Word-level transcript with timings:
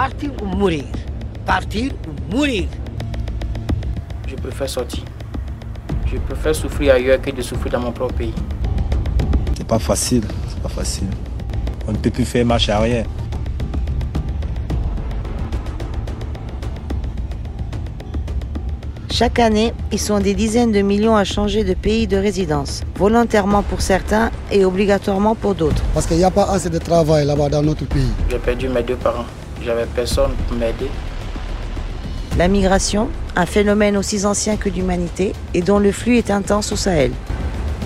partir 0.00 0.30
ou 0.40 0.46
mourir? 0.46 0.84
Partir 1.44 1.92
ou 2.08 2.34
mourir? 2.34 2.64
Je 4.26 4.34
préfère 4.34 4.70
sortir. 4.70 5.04
Je 6.06 6.16
préfère 6.16 6.54
souffrir 6.54 6.94
ailleurs 6.94 7.20
que 7.20 7.30
de 7.30 7.42
souffrir 7.42 7.72
dans 7.72 7.80
mon 7.80 7.92
propre 7.92 8.14
pays. 8.14 8.32
C'est 9.58 9.66
pas 9.66 9.78
facile, 9.78 10.24
c'est 10.48 10.62
pas 10.62 10.70
facile. 10.70 11.08
On 11.86 11.92
ne 11.92 11.98
peut 11.98 12.08
plus 12.08 12.24
faire 12.24 12.46
marche 12.46 12.70
arrière. 12.70 13.04
Chaque 19.10 19.38
année, 19.38 19.74
ils 19.92 19.98
sont 19.98 20.18
des 20.18 20.32
dizaines 20.32 20.72
de 20.72 20.80
millions 20.80 21.16
à 21.16 21.24
changer 21.24 21.62
de 21.62 21.74
pays 21.74 22.06
de 22.06 22.16
résidence, 22.16 22.84
volontairement 22.96 23.62
pour 23.62 23.82
certains 23.82 24.30
et 24.50 24.64
obligatoirement 24.64 25.34
pour 25.34 25.54
d'autres. 25.54 25.84
Parce 25.92 26.06
qu'il 26.06 26.16
n'y 26.16 26.24
a 26.24 26.30
pas 26.30 26.50
assez 26.50 26.70
de 26.70 26.78
travail 26.78 27.26
là-bas 27.26 27.50
dans 27.50 27.62
notre 27.62 27.84
pays. 27.84 28.12
J'ai 28.30 28.38
perdu 28.38 28.70
mes 28.70 28.82
deux 28.82 28.96
parents. 28.96 29.26
J'avais 29.64 29.86
personne 29.86 30.32
pour 30.48 30.56
m'aider. 30.56 30.90
La 32.38 32.48
migration, 32.48 33.08
un 33.36 33.46
phénomène 33.46 33.96
aussi 33.96 34.24
ancien 34.24 34.56
que 34.56 34.68
l'humanité 34.68 35.32
et 35.52 35.62
dont 35.62 35.78
le 35.78 35.92
flux 35.92 36.16
est 36.16 36.30
intense 36.30 36.72
au 36.72 36.76
Sahel. 36.76 37.12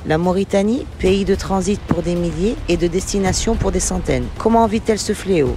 La 0.06 0.19
Mauritanie, 0.19 0.87
pays 0.98 1.24
de 1.24 1.34
transit 1.34 1.80
pour 1.80 2.02
des 2.02 2.14
milliers 2.14 2.56
et 2.69 2.77
de 2.77 2.87
destination 2.87 3.55
pour 3.56 3.73
des 3.73 3.80
centaines. 3.80 4.27
Comment 4.38 4.66
vit-elle 4.66 4.98
ce 4.98 5.14
fléau? 5.14 5.56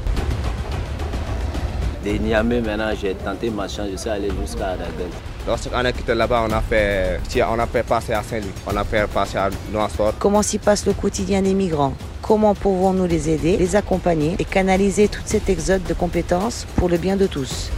De 2.06 2.12
Niamey, 2.12 2.62
maintenant, 2.62 2.92
j'ai 3.00 3.14
tenté 3.14 3.50
ma 3.50 3.68
chance, 3.68 3.88
je 3.92 3.98
suis 3.98 4.10
allé 4.10 4.30
jusqu'à 4.42 4.68
Aradel. 4.68 5.10
Lorsqu'on 5.46 5.78
a 5.84 5.92
quitté 5.92 6.16
là-bas, 6.16 6.46
on 6.50 6.52
a 6.54 6.62
fait, 6.62 7.20
on 7.50 7.60
a 7.60 7.68
fait 7.68 7.84
passer 7.84 8.14
à 8.14 8.24
Saint-Louis, 8.24 8.52
on 8.66 8.76
a 8.76 8.84
fait 8.86 9.06
passer 9.08 9.38
à 9.38 9.50
Noirsport. 9.72 10.14
Comment 10.18 10.42
s'y 10.42 10.58
passe 10.58 10.86
le 10.86 10.94
quotidien 10.94 11.42
des 11.42 11.54
migrants? 11.54 11.94
Comment 12.28 12.56
pouvons-nous 12.56 13.06
les 13.06 13.30
aider, 13.30 13.56
les 13.56 13.78
accompagner 13.78 14.36
et 14.38 14.44
canaliser 14.44 15.08
tout 15.08 15.22
cet 15.24 15.48
exode 15.48 15.84
de 15.84 15.94
compétences 15.94 16.66
pour 16.76 16.90
le 16.90 16.98
bien 16.98 17.16
de 17.16 17.26
tous 17.26 17.70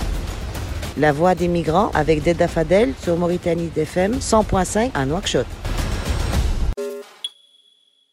La 0.97 1.11
voix 1.11 1.35
des 1.35 1.47
migrants 1.47 1.91
avec 1.93 2.23
Deda 2.23 2.47
Fadel 2.47 2.95
sur 2.99 3.15
Mauritanie 3.15 3.67
DFM 3.67 4.13
100.5 4.13 4.89
à 4.95 5.05
Nouakchott. 5.05 5.45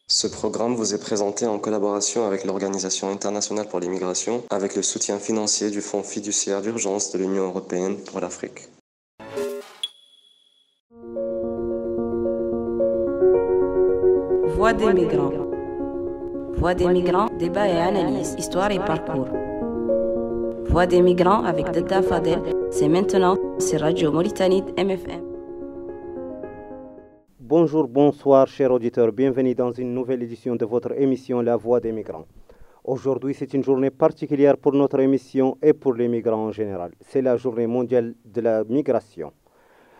Ce 0.09 0.27
programme 0.27 0.75
vous 0.75 0.93
est 0.93 1.01
présenté 1.01 1.47
en 1.47 1.59
collaboration 1.59 2.27
avec 2.27 2.45
l'Organisation 2.45 3.11
internationale 3.11 3.67
pour 3.67 3.81
l'immigration, 3.81 4.43
avec 4.51 4.77
le 4.77 4.83
soutien 4.83 5.19
financier 5.19 5.71
du 5.71 5.81
Fonds 5.81 6.03
fiduciaire 6.03 6.61
d'urgence 6.61 7.13
de 7.13 7.19
l'Union 7.19 7.47
européenne 7.47 7.97
pour 8.05 8.21
l'Afrique. 8.21 8.69
Voix 14.55 14.75
des 14.75 14.93
migrants. 14.93 15.46
Voix 16.59 16.75
des 16.75 16.89
migrants, 16.89 17.27
débat 17.39 17.69
et 17.69 17.79
analyse, 17.79 18.35
histoire 18.39 18.71
et 18.73 18.79
parcours. 18.79 19.29
Voix 20.65 20.87
des 20.87 21.03
migrants 21.03 21.45
avec 21.45 21.71
Dada 21.71 22.01
Fadel, 22.01 22.41
c'est 22.71 22.89
maintenant 22.89 23.37
sur 23.59 23.81
Radio 23.81 24.11
Mauritanie 24.11 24.63
MFM. 24.79 25.23
Bonjour, 27.39 27.87
bonsoir, 27.87 28.49
chers 28.49 28.73
auditeurs. 28.73 29.13
Bienvenue 29.13 29.55
dans 29.55 29.71
une 29.71 29.93
nouvelle 29.93 30.23
édition 30.23 30.57
de 30.57 30.65
votre 30.65 30.99
émission 30.99 31.43
La 31.43 31.57
Voix 31.57 31.79
des 31.79 31.93
migrants. 31.93 32.27
Aujourd'hui, 32.85 33.35
c'est 33.35 33.53
une 33.53 33.63
journée 33.63 33.91
particulière 33.91 34.57
pour 34.57 34.73
notre 34.73 34.99
émission 35.01 35.59
et 35.61 35.75
pour 35.75 35.93
les 35.93 36.09
migrants 36.09 36.47
en 36.47 36.53
général. 36.53 36.93
C'est 37.03 37.21
la 37.21 37.37
journée 37.37 37.67
mondiale 37.67 38.15
de 38.25 38.41
la 38.41 38.65
migration. 38.65 39.31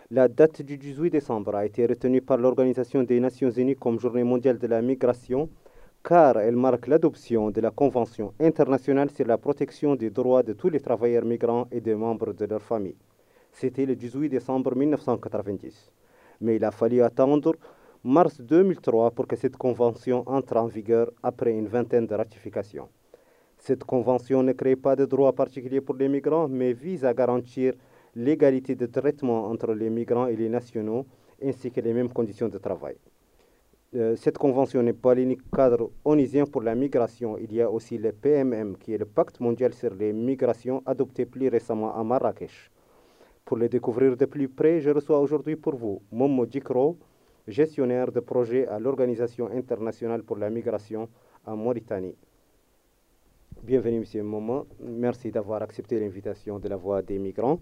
La 0.09 0.27
date 0.27 0.63
du 0.63 0.77
18 0.77 1.11
décembre 1.11 1.53
a 1.53 1.65
été 1.67 1.85
retenue 1.85 2.21
par 2.21 2.37
l'Organisation 2.37 3.03
des 3.03 3.19
Nations 3.19 3.51
Unies 3.51 3.75
comme 3.75 3.99
journée 3.99 4.23
mondiale 4.23 4.57
de 4.57 4.65
la 4.65 4.81
migration 4.81 5.49
car 6.03 6.37
elle 6.37 6.55
marque 6.55 6.87
l'adoption 6.87 7.51
de 7.51 7.61
la 7.61 7.71
Convention 7.71 8.33
internationale 8.39 9.09
sur 9.09 9.25
la 9.25 9.37
protection 9.37 9.95
des 9.95 10.09
droits 10.09 10.43
de 10.43 10.53
tous 10.53 10.69
les 10.69 10.79
travailleurs 10.79 11.25
migrants 11.25 11.67
et 11.71 11.81
des 11.81 11.95
membres 11.95 12.33
de 12.33 12.45
leur 12.45 12.61
famille. 12.61 12.97
C'était 13.51 13.85
le 13.85 13.95
18 13.95 14.29
décembre 14.29 14.75
1990. 14.75 15.91
Mais 16.41 16.57
il 16.57 16.63
a 16.63 16.71
fallu 16.71 17.01
attendre 17.01 17.55
mars 18.03 18.39
2003 18.39 19.11
pour 19.11 19.27
que 19.27 19.35
cette 19.35 19.57
convention 19.57 20.23
entre 20.27 20.57
en 20.57 20.67
vigueur 20.67 21.11
après 21.23 21.51
une 21.51 21.67
vingtaine 21.67 22.07
de 22.07 22.15
ratifications. 22.15 22.89
Cette 23.57 23.83
convention 23.83 24.43
ne 24.43 24.53
crée 24.53 24.75
pas 24.75 24.95
de 24.95 25.05
droits 25.05 25.33
particuliers 25.33 25.81
pour 25.81 25.95
les 25.95 26.07
migrants, 26.07 26.47
mais 26.47 26.73
vise 26.73 27.03
à 27.03 27.13
garantir 27.13 27.73
l'égalité 28.15 28.75
de 28.75 28.85
traitement 28.85 29.45
entre 29.47 29.73
les 29.73 29.89
migrants 29.89 30.27
et 30.27 30.35
les 30.35 30.49
nationaux, 30.49 31.05
ainsi 31.43 31.71
que 31.71 31.81
les 31.81 31.93
mêmes 31.93 32.13
conditions 32.13 32.49
de 32.49 32.57
travail. 32.57 32.95
Euh, 33.95 34.17
cette 34.17 34.37
convention 34.37 34.83
n'est 34.83 34.91
pas 34.91 35.15
l'unique 35.15 35.49
cadre 35.49 35.91
onusien 36.03 36.45
pour 36.45 36.61
la 36.61 36.75
migration. 36.75 37.37
Il 37.37 37.53
y 37.53 37.61
a 37.61 37.71
aussi 37.71 37.97
le 37.97 38.11
PMM, 38.11 38.75
qui 38.77 38.93
est 38.93 38.97
le 38.97 39.05
pacte 39.05 39.39
mondial 39.39 39.73
sur 39.73 39.93
les 39.93 40.11
migrations 40.11 40.83
adopté 40.85 41.25
plus 41.25 41.47
récemment 41.47 41.95
à 41.95 42.03
Marrakech. 42.03 42.69
Pour 43.45 43.55
le 43.55 43.69
découvrir 43.69 44.17
de 44.17 44.25
plus 44.25 44.49
près, 44.49 44.81
je 44.81 44.89
reçois 44.89 45.19
aujourd'hui 45.19 45.55
pour 45.55 45.77
vous 45.77 46.01
Momo 46.11 46.45
Dikro, 46.45 46.97
gestionnaire 47.47 48.11
de 48.11 48.19
projet 48.19 48.67
à 48.67 48.77
l'Organisation 48.77 49.49
internationale 49.51 50.21
pour 50.23 50.35
la 50.37 50.49
migration 50.49 51.07
en 51.45 51.55
Mauritanie. 51.55 52.15
Bienvenue, 53.63 53.99
Monsieur 53.99 54.21
Momo. 54.21 54.67
Merci 54.81 55.31
d'avoir 55.31 55.61
accepté 55.61 55.97
l'invitation 55.97 56.59
de 56.59 56.67
la 56.67 56.75
Voix 56.75 57.01
des 57.01 57.17
migrants. 57.17 57.61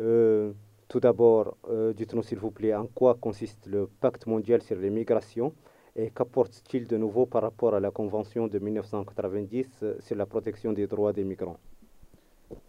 Euh, 0.00 0.52
tout 0.88 1.00
d'abord, 1.00 1.56
euh, 1.68 1.92
dites-nous 1.92 2.22
s'il 2.22 2.38
vous 2.38 2.52
plaît 2.52 2.74
en 2.74 2.86
quoi 2.86 3.14
consiste 3.14 3.66
le 3.66 3.88
pacte 4.00 4.26
mondial 4.26 4.62
sur 4.62 4.76
les 4.76 4.90
migrations 4.90 5.52
et 5.96 6.10
qu'apporte-t-il 6.10 6.86
de 6.86 6.96
nouveau 6.96 7.26
par 7.26 7.42
rapport 7.42 7.74
à 7.74 7.80
la 7.80 7.90
Convention 7.90 8.46
de 8.46 8.58
1990 8.58 9.66
euh, 9.82 9.94
sur 10.00 10.16
la 10.16 10.26
protection 10.26 10.72
des 10.72 10.86
droits 10.86 11.12
des 11.12 11.24
migrants? 11.24 11.56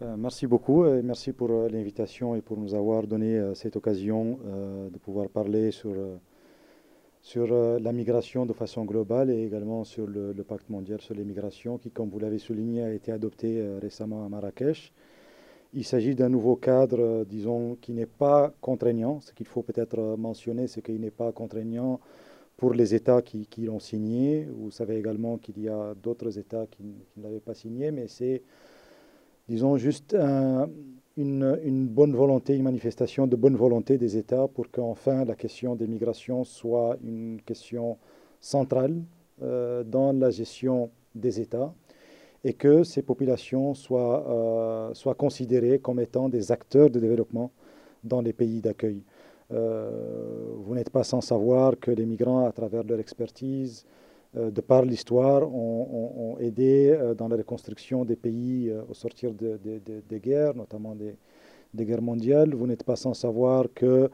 Euh, 0.02 0.16
Merci 0.16 0.48
beaucoup 0.48 0.84
et 0.86 1.02
merci 1.02 1.32
pour 1.32 1.48
l'invitation 1.48 2.34
et 2.34 2.40
pour 2.40 2.56
nous 2.56 2.74
avoir 2.74 3.06
donné 3.06 3.54
cette 3.54 3.76
occasion 3.76 4.40
de 4.92 4.98
pouvoir 4.98 5.28
parler 5.28 5.70
sur, 5.70 5.94
sur 7.22 7.46
la 7.46 7.92
migration 7.92 8.44
de 8.44 8.52
façon 8.52 8.84
globale 8.84 9.30
et 9.30 9.44
également 9.44 9.84
sur 9.84 10.08
le, 10.08 10.32
le, 10.32 10.42
pacte 10.42 10.68
mondial 10.68 11.00
sur 11.00 11.14
les 11.14 11.24
migrations 11.24 11.78
qui, 11.78 11.92
comme 11.92 12.08
vous 12.08 12.18
l'avez 12.18 12.38
souligné, 12.38 12.82
a 12.82 12.92
été 12.92 13.12
adopté 13.12 13.78
récemment 13.80 14.26
à 14.26 14.28
Marrakech. 14.28 14.92
Il 15.74 15.84
s'agit 15.84 16.14
d'un 16.14 16.28
nouveau 16.28 16.56
cadre, 16.56 16.98
euh, 17.00 17.24
disons, 17.24 17.76
qui 17.80 17.92
n'est 17.92 18.06
pas 18.06 18.52
contraignant. 18.60 19.20
Ce 19.20 19.32
qu'il 19.32 19.46
faut 19.46 19.62
peut-être 19.62 19.98
euh, 19.98 20.16
mentionner, 20.16 20.66
c'est 20.66 20.82
qu'il 20.82 21.00
n'est 21.00 21.10
pas 21.10 21.30
contraignant 21.32 22.00
pour 22.56 22.72
les 22.72 22.94
États 22.94 23.22
qui, 23.22 23.46
l'ont 23.58 23.78
signé. 23.78 24.48
Vous 24.50 24.70
savez 24.70 24.96
également 24.96 25.36
qu'il 25.36 25.60
y 25.60 25.68
a 25.68 25.94
d'autres 25.94 26.38
États 26.38 26.66
qui, 26.66 26.82
ne 27.16 27.22
l'avaient 27.22 27.38
pas 27.40 27.54
signé, 27.54 27.90
mais 27.92 28.08
c'est, 28.08 28.42
disons, 29.48 29.76
juste 29.76 30.14
un, 30.14 30.68
une, 31.16 31.58
une, 31.62 31.86
bonne 31.86 32.14
volonté, 32.16 32.56
une 32.56 32.64
manifestation 32.64 33.26
de 33.26 33.36
bonne 33.36 33.54
volonté 33.56 33.98
des 33.98 34.16
États 34.16 34.48
pour 34.48 34.70
qu'enfin 34.70 35.24
la 35.24 35.36
question 35.36 35.76
des 35.76 35.86
migrations 35.86 36.44
soit 36.44 36.96
une 37.04 37.40
question 37.44 37.98
centrale 38.40 39.02
euh, 39.42 39.84
dans 39.84 40.12
la 40.12 40.30
gestion 40.30 40.90
des 41.14 41.40
États 41.40 41.72
et 42.44 42.52
que 42.52 42.84
ces 42.84 43.02
populations 43.02 43.74
soient, 43.74 44.24
euh, 44.28 44.94
soient 44.94 45.14
considérées 45.14 45.78
comme 45.78 46.00
étant 46.00 46.28
des 46.28 46.52
acteurs 46.52 46.90
de 46.90 47.00
développement 47.00 47.50
dans 48.04 48.20
les 48.20 48.32
pays 48.32 48.60
d'accueil. 48.60 49.02
Euh, 49.50 49.90
vous 50.56 50.74
n'êtes 50.74 50.90
pas 50.90 51.04
sans 51.04 51.20
savoir 51.20 51.78
que 51.80 51.90
les 51.90 52.06
migrants, 52.06 52.44
à 52.46 52.52
travers 52.52 52.84
leur 52.84 53.00
expertise, 53.00 53.84
euh, 54.36 54.50
de 54.50 54.60
par 54.60 54.84
l'histoire, 54.84 55.42
ont, 55.52 56.36
aidé 56.38 56.96
dans 57.16 57.28
la 57.28 57.36
reconstruction 57.36 58.04
des 58.04 58.14
pays 58.14 58.72
au 58.88 58.94
sortir 58.94 59.32
des 59.32 59.58
de, 59.58 59.80
de, 59.84 60.02
de 60.08 60.18
guerres, 60.18 60.54
notamment 60.54 60.94
des, 60.94 61.16
des, 61.74 61.84
guerres 61.84 62.02
mondiales. 62.02 62.54
Vous 62.54 62.66
n'êtes 62.66 62.84
pas 62.84 62.94
sans 62.94 63.14
savoir 63.14 63.64
que 63.74 64.08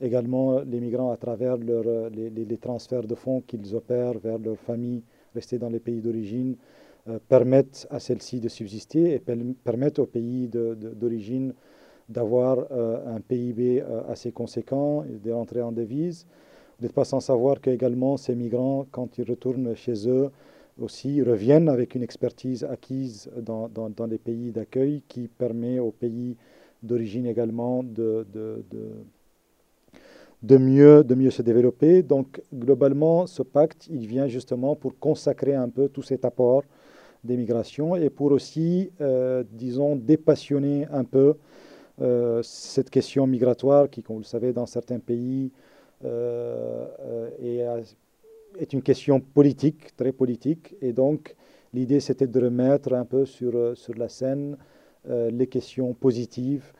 également 0.00 0.60
les 0.60 0.78
migrants, 0.78 1.10
à 1.10 1.16
travers 1.16 1.56
les, 1.56 2.30
les, 2.30 2.56
transferts 2.58 3.04
de 3.04 3.14
fonds 3.14 3.40
qu'ils 3.40 3.74
opèrent 3.74 4.18
vers 4.18 4.38
leurs 4.38 4.58
familles 4.58 5.02
restées 5.34 5.58
dans 5.58 5.70
les 5.70 5.80
pays 5.80 6.00
d'origine, 6.00 6.54
permettent 7.28 7.86
à 7.90 8.00
celles-ci 8.00 8.40
de 8.40 8.48
subsister 8.48 9.12
et 9.12 9.18
permettent 9.18 9.98
aux 9.98 10.06
pays 10.06 10.48
d'origine 10.48 11.54
d'avoir 12.08 12.66
euh, 12.70 13.16
un 13.16 13.20
PIB 13.20 13.80
euh, 13.80 14.02
assez 14.08 14.32
conséquent 14.32 15.04
et 15.04 15.18
de 15.18 15.32
rentrer 15.32 15.62
en 15.62 15.72
devise. 15.72 16.26
Vous 16.78 16.84
n'êtes 16.84 16.92
pas 16.92 17.04
sans 17.04 17.20
savoir 17.20 17.60
qu'également 17.60 18.16
ces 18.16 18.34
migrants, 18.34 18.86
quand 18.90 19.18
ils 19.18 19.28
retournent 19.28 19.74
chez 19.74 20.08
eux, 20.08 20.30
aussi 20.78 21.22
reviennent 21.22 21.68
avec 21.68 21.94
une 21.94 22.02
expertise 22.02 22.64
acquise 22.64 23.30
dans, 23.40 23.68
dans, 23.68 23.90
dans 23.90 24.06
les 24.06 24.18
pays 24.18 24.50
d'accueil 24.50 25.02
qui 25.08 25.28
permet 25.28 25.78
aux 25.78 25.92
pays 25.92 26.36
d'origine 26.82 27.26
également 27.26 27.82
de, 27.82 28.26
de, 28.32 28.64
de, 30.42 30.58
mieux, 30.58 31.04
de 31.04 31.14
mieux 31.14 31.30
se 31.30 31.42
développer. 31.42 32.02
Donc 32.02 32.42
globalement, 32.52 33.26
ce 33.26 33.42
pacte, 33.42 33.86
il 33.88 34.06
vient 34.06 34.26
justement 34.26 34.74
pour 34.74 34.98
consacrer 34.98 35.54
un 35.54 35.68
peu 35.68 35.88
tout 35.88 36.02
cet 36.02 36.24
apport 36.24 36.64
des 37.24 37.36
migrations 37.36 37.96
et 37.96 38.10
pour 38.10 38.32
aussi, 38.32 38.90
euh, 39.00 39.42
disons, 39.50 39.96
dépassionner 39.96 40.86
un 40.92 41.04
peu 41.04 41.34
euh, 42.00 42.42
cette 42.42 42.90
question 42.90 43.26
migratoire 43.26 43.88
qui, 43.88 44.02
comme 44.02 44.16
vous 44.16 44.22
le 44.22 44.26
savez, 44.26 44.52
dans 44.52 44.66
certains 44.66 44.98
pays 44.98 45.50
euh, 46.04 47.30
est, 47.40 48.72
une 48.72 48.82
question 48.82 49.20
politique, 49.20 49.96
très 49.96 50.12
politique. 50.12 50.74
Et 50.82 50.92
donc, 50.92 51.34
l'idée, 51.72 52.00
c'était 52.00 52.26
de 52.26 52.40
remettre 52.40 52.92
un 52.92 53.04
peu 53.04 53.24
sur, 53.24 53.76
sur 53.76 53.94
la 53.94 54.08
scène 54.08 54.56
les 55.06 55.48
questions 55.48 55.92
positives 55.92 56.72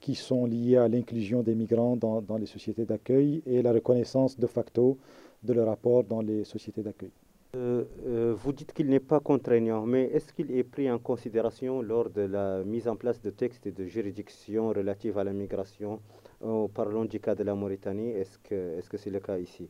qui 0.00 0.14
sont 0.14 0.46
liées 0.46 0.78
à 0.78 0.88
l'inclusion 0.88 1.42
des 1.42 1.54
migrants 1.54 1.94
dans, 1.94 2.22
dans 2.22 2.38
les 2.38 2.46
sociétés 2.46 2.86
d'accueil 2.86 3.42
et 3.44 3.60
la 3.60 3.70
reconnaissance 3.70 4.38
de 4.38 4.46
facto 4.46 4.96
de 5.42 5.52
leur 5.52 5.66
rapport 5.66 6.04
dans 6.04 6.22
les 6.22 6.44
sociétés 6.44 6.82
d'accueil. 6.82 7.10
Euh, 7.54 7.84
euh, 8.06 8.34
vous 8.36 8.52
dites 8.52 8.72
qu'il 8.72 8.88
n'est 8.88 9.00
pas 9.00 9.20
contraignant, 9.20 9.86
mais 9.86 10.04
est-ce 10.12 10.32
qu'il 10.32 10.50
est 10.50 10.64
pris 10.64 10.90
en 10.90 10.98
considération 10.98 11.82
lors 11.82 12.10
de 12.10 12.22
la 12.22 12.64
mise 12.64 12.88
en 12.88 12.96
place 12.96 13.20
de 13.20 13.30
textes 13.30 13.66
et 13.66 13.72
de 13.72 13.84
juridictions 13.84 14.68
relatives 14.70 15.18
à 15.18 15.24
la 15.24 15.32
migration? 15.32 16.00
En 16.42 16.68
parlant 16.68 17.04
du 17.04 17.20
cas 17.20 17.34
de 17.34 17.44
la 17.44 17.54
Mauritanie, 17.54 18.10
est-ce 18.10 18.38
que 18.38 18.80
c'est 18.98 19.08
-ce 19.08 19.10
le 19.10 19.20
cas 19.20 19.38
ici? 19.38 19.68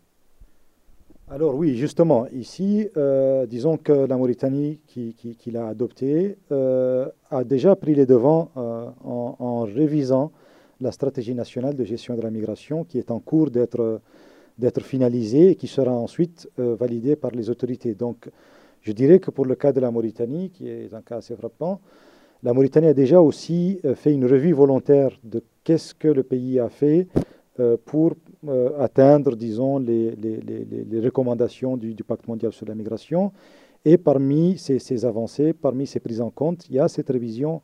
Alors 1.28 1.54
oui, 1.54 1.76
justement, 1.76 2.26
ici, 2.32 2.88
euh, 2.96 3.46
disons 3.46 3.76
que 3.76 3.92
la 3.92 4.16
Mauritanie 4.16 4.80
qui, 4.86 5.50
l'a 5.50 5.68
adopté 5.68 6.36
a 7.30 7.44
déjà 7.44 7.76
pris 7.76 7.94
les 7.94 8.06
devants 8.06 8.50
en, 8.54 9.62
révisant 9.64 10.32
la 10.80 10.92
stratégie 10.92 11.34
nationale 11.34 11.74
de 11.76 11.84
gestion 11.84 12.14
de 12.16 12.22
la 12.22 12.30
migration 12.30 12.84
qui 12.84 12.98
est 12.98 13.10
en 13.10 13.20
cours 13.20 13.50
d'être 13.50 14.00
d'être 14.58 14.82
finalisé 14.82 15.50
et 15.50 15.54
qui 15.56 15.66
sera 15.66 15.92
ensuite 15.92 16.48
euh, 16.58 16.74
validé 16.76 17.16
par 17.16 17.32
les 17.32 17.50
autorités. 17.50 17.94
Donc, 17.94 18.30
je 18.82 18.92
dirais 18.92 19.18
que 19.18 19.30
pour 19.30 19.46
le 19.46 19.54
cas 19.54 19.72
de 19.72 19.80
la 19.80 19.90
Mauritanie, 19.90 20.50
qui 20.50 20.68
est 20.68 20.92
un 20.94 21.02
cas 21.02 21.16
assez 21.16 21.34
frappant, 21.34 21.80
la 22.42 22.52
Mauritanie 22.52 22.88
a 22.88 22.94
déjà 22.94 23.20
aussi 23.20 23.80
euh, 23.84 23.94
fait 23.94 24.12
une 24.12 24.26
revue 24.26 24.52
volontaire 24.52 25.18
de 25.24 25.42
qu'est-ce 25.64 25.94
que 25.94 26.08
le 26.08 26.22
pays 26.22 26.60
a 26.60 26.68
fait 26.68 27.08
euh, 27.60 27.76
pour 27.84 28.14
atteindre, 28.78 29.36
disons, 29.36 29.78
les, 29.78 30.10
recommandations 31.02 31.78
du, 31.78 31.94
Pacte 32.04 32.28
mondial 32.28 32.52
sur 32.52 32.66
la 32.66 32.74
migration. 32.74 33.32
Et 33.86 33.96
parmi 33.96 34.58
ces, 34.58 34.78
ces, 34.78 35.04
avancées, 35.06 35.54
parmi 35.54 35.86
ces 35.86 36.00
prises 36.00 36.20
en 36.20 36.30
compte, 36.30 36.68
il 36.68 36.76
y 36.76 36.78
a 36.78 36.88
cette 36.88 37.08
révision 37.08 37.62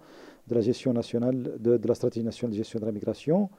de 0.48 0.54
la 0.54 0.60
gestion 0.62 0.92
nationale, 0.94 1.56
de, 1.58 1.76
de 1.76 1.88
la 1.88 1.94
stratégie 1.94 2.24
nationale 2.24 2.52
de 2.52 2.56
gestion 2.56 2.80
de 2.80 2.86
la 2.86 2.92
migration, 2.92 3.50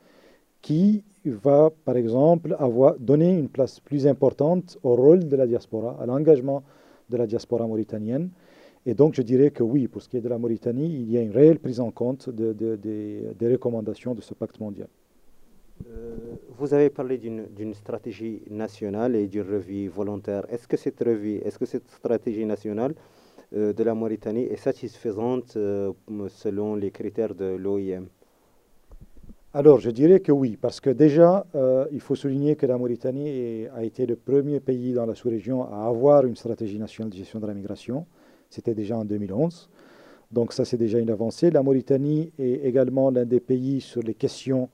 qui 0.61 1.03
va, 1.25 1.71
par 1.85 1.97
exemple, 1.97 2.55
avoir 2.59 2.97
donné 2.99 3.37
une 3.37 3.49
place 3.49 3.79
plus 3.79 4.07
importante 4.07 4.77
au 4.83 4.95
rôle 4.95 5.27
de 5.27 5.35
la 5.35 5.47
diaspora, 5.47 5.97
à 6.01 6.05
l'engagement 6.05 6.63
de 7.09 7.17
la 7.17 7.27
diaspora 7.27 7.67
mauritanienne. 7.67 8.29
Et 8.85 8.95
donc, 8.95 9.13
je 9.13 9.21
dirais 9.21 9.51
que 9.51 9.61
oui, 9.63 9.87
pour 9.87 10.01
ce 10.01 10.09
qui 10.09 10.17
est 10.17 10.21
de 10.21 10.29
la 10.29 10.39
Mauritanie, 10.39 10.87
il 10.87 11.11
y 11.11 11.17
a 11.17 11.21
une 11.21 11.31
réelle 11.31 11.59
prise 11.59 11.79
en 11.79 11.91
compte 11.91 12.29
de, 12.29 12.53
des 12.75 13.51
recommandations 13.51 14.15
de 14.15 14.21
ce 14.21 14.33
pacte 14.33 14.59
mondial. 14.59 14.87
Euh, 15.87 16.15
vous 16.57 16.73
avez 16.73 16.89
parlé 16.89 17.17
d'une 17.17 17.73
stratégie 17.73 18.41
nationale 18.49 19.15
et 19.15 19.27
d'une 19.27 19.43
revue 19.43 19.87
volontaire. 19.87 20.45
Est-ce 20.49 20.67
que 20.67 20.77
cette 20.77 20.99
revue, 20.99 21.37
est-ce 21.37 21.59
que 21.59 21.65
cette 21.65 21.89
stratégie 21.91 22.45
nationale 22.45 22.93
euh, 23.55 23.73
de 23.73 23.83
la 23.83 23.93
Mauritanie 23.93 24.43
est 24.43 24.57
satisfaisante 24.57 25.55
euh, 25.57 25.91
selon 26.29 26.75
les 26.75 26.91
critères 26.91 27.35
de 27.35 27.55
l'OIM 27.55 28.05
alors, 29.53 29.81
je 29.81 29.89
dirais 29.89 30.21
que 30.21 30.31
oui, 30.31 30.57
parce 30.59 30.79
que 30.79 30.89
déjà, 30.89 31.45
euh, 31.55 31.85
il 31.91 31.99
faut 31.99 32.15
souligner 32.15 32.55
que 32.55 32.65
la 32.65 32.77
Mauritanie 32.77 33.67
a 33.75 33.83
été 33.83 34.05
le 34.05 34.15
premier 34.15 34.61
pays 34.61 34.93
dans 34.93 35.05
la 35.05 35.13
sous-région 35.13 35.63
à 35.63 35.87
avoir 35.87 36.25
une 36.25 36.37
stratégie 36.37 36.79
nationale 36.79 37.11
de 37.11 37.17
gestion 37.17 37.41
de 37.41 37.47
la 37.47 37.53
migration. 37.53 38.05
C'était 38.49 38.73
déjà 38.73 38.97
en 38.97 39.03
2011. 39.03 39.69
Donc 40.31 40.53
ça, 40.53 40.63
c'est 40.63 40.77
déjà 40.77 40.99
une 40.99 41.09
avancée. 41.09 41.51
La 41.51 41.63
Mauritanie 41.63 42.31
est 42.39 42.65
également 42.65 43.09
l'un 43.09 43.25
des 43.25 43.41
pays 43.41 43.81
sur 43.81 44.01
les 44.01 44.13
questions 44.13 44.69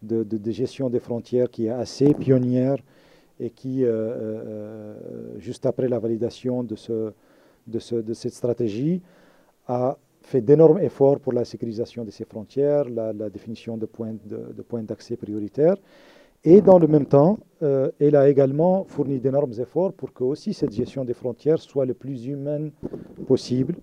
de, 0.00 0.26
gestion 0.50 0.88
des 0.88 1.00
frontières 1.00 1.50
qui 1.50 1.66
est 1.66 1.70
assez 1.70 2.14
pionnière 2.14 2.78
et 3.38 3.50
qui, 3.50 3.84
euh, 3.84 3.90
euh, 3.90 4.94
juste 5.38 5.66
après 5.66 5.88
la 5.88 5.98
validation 5.98 6.62
de, 6.62 6.76
de 7.66 8.14
cette 8.14 8.32
stratégie, 8.32 9.02
a 9.68 9.98
fait 10.24 10.40
d'énormes 10.40 10.78
efforts 10.78 11.20
pour 11.20 11.32
la 11.32 11.44
sécurisation 11.44 12.04
de 12.04 12.10
ses 12.10 12.24
frontières, 12.24 12.88
la, 12.88 13.12
définition 13.30 13.76
de 13.76 13.86
points 13.86 14.82
d'accès 14.82 15.16
prioritaires. 15.16 15.76
Et 16.44 16.60
dans 16.60 16.78
le 16.78 16.86
même 16.86 17.06
temps, 17.06 17.38
euh, 17.62 17.90
elle 17.98 18.16
a 18.16 18.28
également 18.28 18.84
fourni 18.84 19.18
d'énormes 19.18 19.52
efforts 19.58 19.92
pour 19.94 20.12
que 20.12 20.24
aussi 20.24 20.52
cette 20.52 20.72
gestion 20.72 21.04
des 21.04 21.14
frontières 21.14 21.58
soit 21.58 21.86
le 21.86 21.94
plus 21.94 22.26
humaine 22.26 22.70
possible 23.26 23.76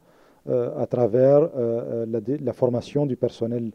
euh, 0.47 0.69
à 0.77 0.85
travers 0.85 1.49
euh, 1.55 2.05
la, 2.05 2.53
formation 2.53 3.05
du 3.05 3.15
personnel 3.15 3.71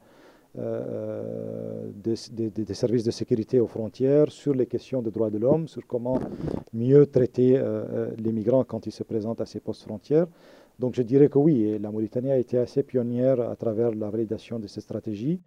des, 0.55 2.15
des, 2.51 2.75
services 2.75 3.05
de 3.05 3.11
sécurité 3.11 3.61
aux 3.61 3.67
frontières 3.67 4.31
sur 4.31 4.55
les 4.55 4.65
questions 4.65 5.03
de 5.03 5.11
droits 5.11 5.29
de 5.29 5.37
l'homme, 5.37 5.69
sur 5.69 5.87
comment 5.87 6.19
mieux 6.73 7.05
traiter 7.05 7.61
les 8.17 8.33
migrants 8.33 8.65
quand 8.65 8.87
ils 8.87 8.93
se 8.93 9.03
présentent 9.03 9.43
à 9.43 9.45
ces 9.45 9.61
postes 9.61 9.83
frontières. 9.83 10.27
Donc 10.79 10.95
je 10.95 11.03
dirais 11.03 11.29
que 11.29 11.39
oui, 11.39 11.79
la 11.79 11.91
Mauritanie 11.91 12.31
a 12.31 12.39
été 12.39 12.59
assez 12.59 12.83
pionnière 12.83 13.41
à 13.41 13.57
travers 13.57 13.95
la 13.95 14.11
validation 14.11 14.59
de 14.59 14.67
ces 14.67 14.81
stratégies. 14.81 15.41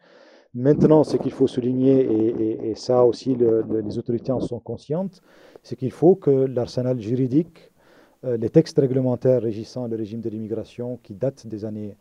Maintenant, 0.56 1.04
ce 1.04 1.18
qu'il 1.18 1.32
faut 1.32 1.46
souligner, 1.46 2.70
et, 2.70 2.74
ça 2.76 3.06
aussi 3.06 3.36
les 3.36 3.98
autorités 4.00 4.32
en 4.32 4.40
sont 4.40 4.60
conscientes, 4.60 5.22
c'est 5.62 5.76
qu'il 5.76 5.92
faut 5.92 6.16
que 6.16 6.32
l'arsenal 6.32 7.00
juridique, 7.00 7.72
euh, 8.26 8.36
les 8.36 8.50
textes 8.50 8.78
réglementaires 8.78 9.42
régissant 9.42 9.88
le 9.88 9.96
régime 9.96 10.22
de 10.22 10.30
l'immigration 10.30 11.00
qui 11.04 11.14
datent 11.14 11.46
des 11.46 11.66
années 11.66 11.96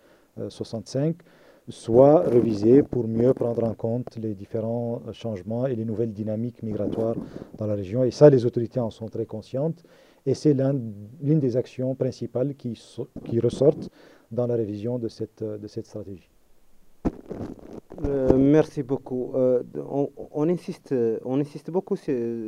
65, 0.49 1.17
euh, 1.17 1.23
soient 1.71 2.21
révisés 2.21 2.83
pour 2.83 3.07
mieux 3.07 3.35
prendre 3.35 3.63
en 3.65 3.75
compte 3.75 4.17
les 4.17 4.35
différents 4.35 5.03
euh, 5.07 5.13
changements 5.13 5.67
et 5.67 5.77
les 5.77 5.85
nouvelles 5.85 6.13
dynamiques 6.13 6.63
migratoires 6.63 7.17
dans 7.59 7.67
la 7.67 7.75
région. 7.75 8.03
Et 8.03 8.11
ça, 8.11 8.31
les 8.31 8.47
autorités 8.47 8.81
en 8.81 8.91
sont 8.91 9.09
très 9.09 9.27
conscientes. 9.27 9.85
Et 10.29 10.35
c'est 10.35 10.53
l'une 10.53 11.41
des 11.41 11.57
actions 11.57 11.95
principales 11.95 12.55
qui, 12.55 12.79
ressortent 13.43 13.89
dans 14.31 14.47
la 14.47 14.57
révision 14.57 14.99
de 14.99 15.09
cette, 15.09 15.43
de 15.43 15.67
cette 15.67 15.87
stratégie. 15.87 16.29
Euh, 18.05 18.37
merci 18.37 18.83
beaucoup. 18.83 19.33
Euh, 19.35 19.63
on, 20.35 20.47
insiste, 20.51 20.95
on 21.25 21.41
insiste 21.41 21.71
beaucoup 21.71 21.97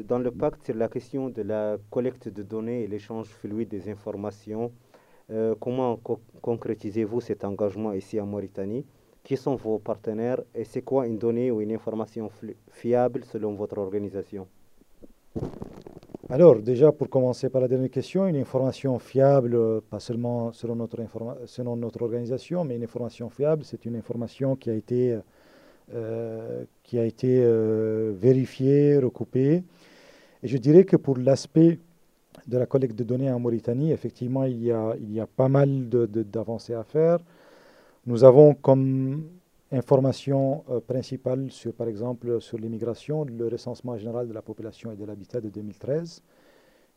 dans 0.06 0.18
le 0.18 0.30
pacte 0.30 0.66
sur 0.66 0.74
la 0.74 0.88
question 0.88 1.30
de 1.30 1.40
la 1.40 1.78
collecte 1.90 2.28
de 2.28 2.42
données 2.42 2.82
et 2.82 2.86
l'échange 2.86 3.28
fluide 3.28 3.70
des 3.70 3.88
informations. 3.88 4.72
Euh, 5.30 5.54
comment 5.58 5.98
concrétisez-vous 6.42 7.22
cet 7.22 7.46
engagement 7.46 7.94
ici 7.94 8.20
en 8.20 8.26
Mauritanie? 8.26 8.84
Qui 9.24 9.38
sont 9.38 9.56
vos 9.56 9.78
partenaires 9.78 10.42
et 10.54 10.64
c'est 10.64 10.82
quoi 10.82 11.06
une 11.06 11.16
donnée 11.16 11.50
ou 11.50 11.62
une 11.62 11.72
information 11.72 12.28
fiable 12.68 13.24
selon 13.24 13.54
votre 13.54 13.78
organisation? 13.78 14.46
Alors, 16.30 16.62
déjà, 16.62 16.92
pour 16.92 17.08
commencer 17.08 17.50
par 17.50 17.60
la 17.60 17.66
dernière 17.66 17.90
question, 17.90 18.24
une 18.28 18.36
information 18.36 18.98
fiable, 19.00 19.80
pas 19.90 19.98
seulement 19.98 20.52
selon 20.52 20.76
notre, 20.76 20.98
selon 21.46 21.74
notre 21.74 22.02
organisation, 22.02 22.64
mais 22.64 22.76
une 22.76 22.84
information 22.84 23.28
fiable, 23.30 23.64
c'est 23.64 23.84
une 23.84 23.96
information 23.96 24.54
qui 24.54 24.70
a 24.70 24.74
été, 24.74 25.18
euh, 25.92 26.64
qui 26.84 27.00
a 27.00 27.04
été 27.04 27.40
euh, 27.42 28.12
vérifiée, 28.14 28.96
recoupée. 28.98 29.64
Et 30.44 30.46
je 30.46 30.56
dirais 30.56 30.84
que 30.84 30.94
pour 30.94 31.18
l'aspect 31.18 31.80
de 32.46 32.58
la 32.58 32.66
collecte 32.66 32.96
de 32.96 33.02
données 33.02 33.30
en 33.32 33.40
Mauritanie, 33.40 33.90
effectivement, 33.90 34.44
il 34.44 34.62
y 34.62 34.70
a, 34.70 34.94
il 35.00 35.12
y 35.12 35.18
a 35.18 35.26
pas 35.26 35.48
mal 35.48 35.88
d'avancées 35.88 36.74
à 36.74 36.84
faire. 36.84 37.18
Nous 38.06 38.22
avons 38.22 38.54
comme 38.54 39.24
Information 39.72 40.64
euh, 40.68 40.80
principale 40.80 41.48
sur, 41.52 41.72
par 41.72 41.86
exemple, 41.86 42.40
sur 42.40 42.58
l'immigration, 42.58 43.24
le 43.24 43.46
recensement 43.46 43.96
général 43.96 44.26
de 44.26 44.32
la 44.32 44.42
population 44.42 44.90
et 44.90 44.96
de 44.96 45.04
l'habitat 45.04 45.40
de 45.40 45.48
2013, 45.48 46.24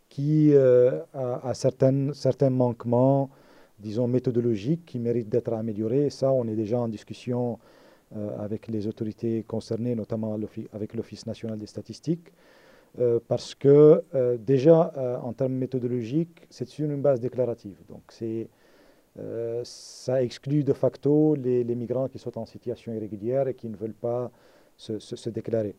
qui 0.09 0.55
euh, 0.55 0.99
a, 1.13 1.53
certains 1.53 2.49
manquements, 2.49 3.29
disons, 3.77 4.07
méthodologiques 4.07 4.85
qui 4.85 4.97
méritent 4.97 5.29
d'être 5.29 5.53
améliorés. 5.53 6.07
Et 6.07 6.09
ça, 6.09 6.31
on 6.31 6.47
est 6.47 6.55
déjà 6.55 6.79
en 6.79 6.87
discussion 6.87 7.59
euh, 8.15 8.29
avec 8.39 8.67
les 8.67 8.87
autorités 8.87 9.43
concernées, 9.43 9.93
notamment 9.93 10.35
avec 10.73 10.95
l'Office 10.95 11.27
national 11.27 11.59
des 11.59 11.67
statistiques, 11.67 12.33
parce 13.27 13.55
que 13.55 14.03
déjà, 14.37 15.19
en 15.23 15.33
termes 15.33 15.53
méthodologiques, 15.53 16.45
c'est 16.51 16.67
sur 16.67 16.87
une 16.87 17.01
base 17.01 17.19
déclarative. 17.19 17.75
Donc, 17.89 18.03
c'est 18.09 18.47
euh, 19.19 19.61
ça 19.63 20.23
exclut 20.23 20.63
de 20.63 20.73
facto 20.73 21.35
les, 21.35 21.63
migrants 21.75 22.07
qui 22.07 22.17
sont 22.17 22.37
en 22.37 22.45
situation 22.45 22.93
irrégulière 22.93 23.47
et 23.47 23.53
qui 23.53 23.69
ne 23.69 23.75
veulent 23.75 23.93
pas 23.93 24.31
se, 24.75 25.29
déclarer. 25.29 25.75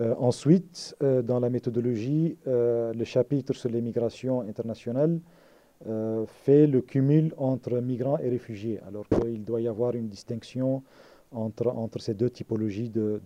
Euh, 0.00 0.14
ensuite, 0.18 0.96
euh, 1.02 1.22
dans 1.22 1.40
la 1.40 1.50
méthodologie, 1.50 2.38
le 2.46 3.04
chapitre 3.04 3.52
sur 3.52 3.70
les 3.70 3.80
migrations 3.80 4.40
internationales 4.40 5.20
fait 6.26 6.66
le 6.66 6.80
cumul 6.80 7.34
entre 7.36 7.78
migrants 7.80 8.18
et 8.18 8.30
réfugiés, 8.30 8.80
alors 8.88 9.06
qu'il 9.06 9.44
doit 9.44 9.60
y 9.60 9.68
avoir 9.68 9.94
une 9.94 10.08
distinction 10.08 10.82
entre, 11.30 12.00
ces 12.00 12.14
deux 12.14 12.30
typologies 12.30 12.88
de, 12.88 13.20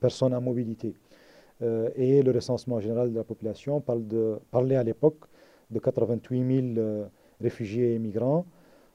personnes 0.00 0.34
à 0.34 0.40
mobilité. 0.40 0.94
et 1.60 2.22
le 2.22 2.32
recensement 2.32 2.80
général 2.80 3.12
de 3.12 3.16
la 3.16 3.22
population 3.22 3.80
parlait 3.80 4.76
à 4.76 4.82
l'époque 4.82 5.20
de 5.70 5.78
88 5.78 6.74
000 6.74 7.06
réfugiés 7.42 7.94
et 7.94 7.98
migrants, 7.98 8.46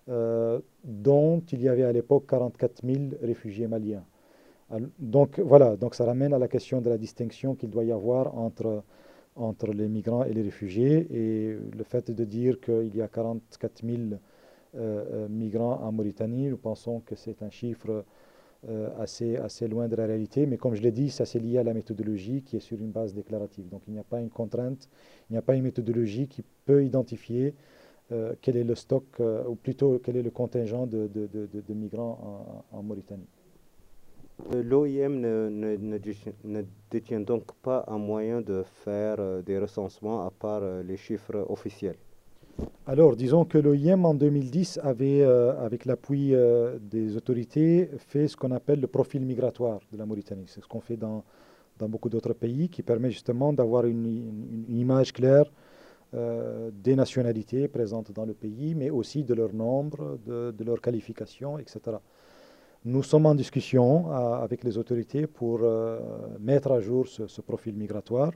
euh, 0.09 0.59
dont 0.83 1.41
il 1.51 1.61
y 1.61 1.67
avait 1.67 1.83
à 1.83 1.91
l'époque 1.91 2.25
44 2.27 2.85
000 2.85 2.97
réfugiés 3.21 3.67
maliens. 3.67 4.03
Donc 4.99 5.39
voilà, 5.39 5.75
donc 5.77 5.95
ça 5.95 6.05
ramène 6.05 6.33
à 6.33 6.39
la 6.39 6.47
question 6.47 6.81
de 6.81 6.89
la 6.89 6.97
distinction 6.97 7.55
qu'il 7.55 7.69
doit 7.69 7.85
y 7.85 7.91
avoir 7.91 8.37
entre, 8.37 8.83
entre 9.35 9.67
les 9.71 9.87
migrants 9.87 10.23
et 10.25 10.33
les 10.33 10.41
réfugiés 10.41 11.07
et 11.11 11.57
le 11.77 11.83
fait 11.83 12.11
de 12.11 12.23
dire 12.25 12.59
qu'il 12.59 12.95
y 12.95 13.01
a 13.01 13.07
44 13.07 13.83
000 13.85 13.97
migrants 15.29 15.79
en 15.81 15.91
Mauritanie. 15.93 16.49
Nous 16.49 16.57
pensons 16.57 16.99
que 16.99 17.15
c'est 17.15 17.41
un 17.43 17.49
chiffre 17.49 18.03
assez, 18.99 19.37
assez 19.37 19.67
loin 19.69 19.87
de 19.87 19.95
la 19.95 20.05
réalité, 20.05 20.45
mais 20.45 20.57
comme 20.57 20.75
je 20.75 20.81
l'ai 20.81 20.91
dit, 20.91 21.09
ça 21.09 21.25
c'est 21.25 21.39
lié 21.39 21.59
à 21.59 21.63
la 21.63 21.73
méthodologie 21.73 22.41
qui 22.43 22.57
est 22.57 22.61
sur 22.61 22.77
une 22.79 22.91
base 22.91 23.13
déclarative. 23.13 23.69
Donc 23.69 23.83
il 23.87 23.93
n'y 23.93 23.99
a 23.99 24.03
pas 24.03 24.19
une 24.19 24.29
contrainte, 24.29 24.89
il 25.29 25.33
n'y 25.33 25.37
a 25.37 25.41
pas 25.41 25.55
une 25.55 25.63
méthodologie 25.63 26.27
qui 26.27 26.43
peut 26.65 26.83
identifier 26.83 27.53
quel 28.41 28.57
est 28.57 28.63
le 28.63 28.75
stock, 28.75 29.03
ou 29.19 29.55
plutôt 29.55 29.99
quel 30.03 30.17
est 30.17 30.23
le 30.23 30.31
contingent 30.31 30.87
de, 30.87 31.07
de, 31.07 31.27
de, 31.27 31.73
migrants 31.73 32.65
en, 32.71 32.77
en 32.77 32.83
Mauritanie? 32.83 33.27
L'OIM 34.53 35.19
ne, 35.19 35.49
ne, 35.49 36.63
détient 36.91 37.19
donc 37.19 37.51
pas 37.63 37.83
un 37.87 37.97
moyen 37.97 38.41
de 38.41 38.63
faire 38.85 39.15
euh, 39.19 39.41
des 39.41 39.57
recensements 39.57 40.25
à 40.25 40.29
part 40.29 40.61
euh, 40.61 40.83
les 40.83 40.95
chiffres 40.95 41.45
officiels. 41.49 41.95
Alors, 42.85 43.15
disons 43.15 43.45
que 43.45 43.57
l'OIM 43.57 44.05
en 44.05 44.13
2010 44.13 44.79
avait, 44.83 45.21
euh, 45.21 45.59
avec 45.59 45.85
l'appui 45.85 46.33
des 46.81 47.17
autorités, 47.17 47.89
fait 47.97 48.27
ce 48.27 48.37
qu'on 48.37 48.51
appelle 48.51 48.79
le 48.79 48.87
profil 48.87 49.25
migratoire 49.25 49.79
de 49.91 49.97
la 49.97 50.05
Mauritanie. 50.05 50.45
C'est 50.47 50.61
ce 50.61 50.67
qu'on 50.67 50.81
fait 50.81 50.97
dans, 50.97 51.23
dans 51.77 51.89
beaucoup 51.89 52.09
d'autres 52.09 52.33
pays, 52.33 52.69
qui 52.69 52.83
permet 52.83 53.11
justement 53.11 53.53
d'avoir 53.53 53.85
une, 53.85 54.65
image 54.69 55.13
claire 55.13 55.51
des 56.13 56.95
nationalités 56.95 57.67
présentes 57.67 58.11
dans 58.13 58.25
le 58.25 58.33
pays, 58.33 58.75
mais 58.75 58.89
aussi 58.89 59.23
de 59.23 59.33
leur 59.33 59.53
nombre, 59.53 60.17
de, 60.25 60.63
leur 60.63 60.79
qualification, 60.81 61.59
etc. 61.59 61.97
Nous 62.85 63.03
sommes 63.03 63.25
en 63.25 63.35
discussion 63.35 64.09
euh, 64.13 64.35
avec 64.35 64.63
les 64.63 64.77
autorités 64.77 65.27
pour 65.27 65.59
euh, 65.61 65.99
mettre 66.39 66.71
à 66.71 66.79
jour 66.79 67.05
ce, 67.05 67.41
profil 67.41 67.75
migratoire. 67.75 68.31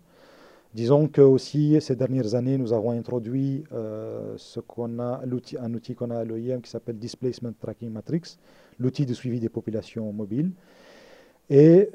Disons 0.73 1.07
que 1.07 1.21
aussi 1.21 1.79
ces 1.79 1.95
dernières 1.95 2.35
années, 2.35 2.57
nous 2.57 2.73
avons 2.73 2.91
introduit 2.91 3.63
euh, 3.71 4.33
ce 4.35 4.59
qu'on 4.59 4.99
a, 4.99 5.21
un 5.23 5.73
outil 5.73 5.95
qu'on 5.95 6.09
a 6.09 6.17
à 6.17 6.25
l'OIM 6.25 6.59
qui 6.59 6.69
s'appelle 6.69 6.97
Displacement 6.97 7.53
Tracking 7.57 7.91
Matrix, 7.91 8.37
l'outil 8.77 9.05
de 9.05 9.13
suivi 9.13 9.39
des 9.39 9.47
populations 9.47 10.11
mobiles. 10.11 10.51
Et 11.53 11.89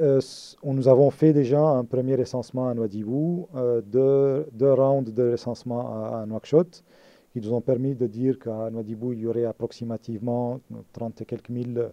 nous 0.62 0.86
avons 0.86 1.10
fait 1.10 1.32
déjà 1.32 1.60
un 1.60 1.84
premier 1.84 2.14
recensement 2.14 2.68
à 2.68 2.75
Nouadhibou, 2.75 3.48
deux, 3.86 4.46
deux, 4.52 4.72
rounds 4.72 5.10
de 5.10 5.30
recensement 5.30 6.12
à, 6.12 6.20
à 6.20 6.26
Nouakchott, 6.26 6.84
qui 7.32 7.40
nous 7.40 7.54
ont 7.54 7.62
permis 7.62 7.94
de 7.94 8.06
dire 8.06 8.38
qu'à 8.38 8.68
Nouadhibou, 8.70 9.14
il 9.14 9.20
y 9.20 9.26
aurait 9.26 9.46
approximativement 9.46 10.60
30 10.92 11.22
et 11.22 11.25
quelques 11.25 11.48
mille 11.48 11.90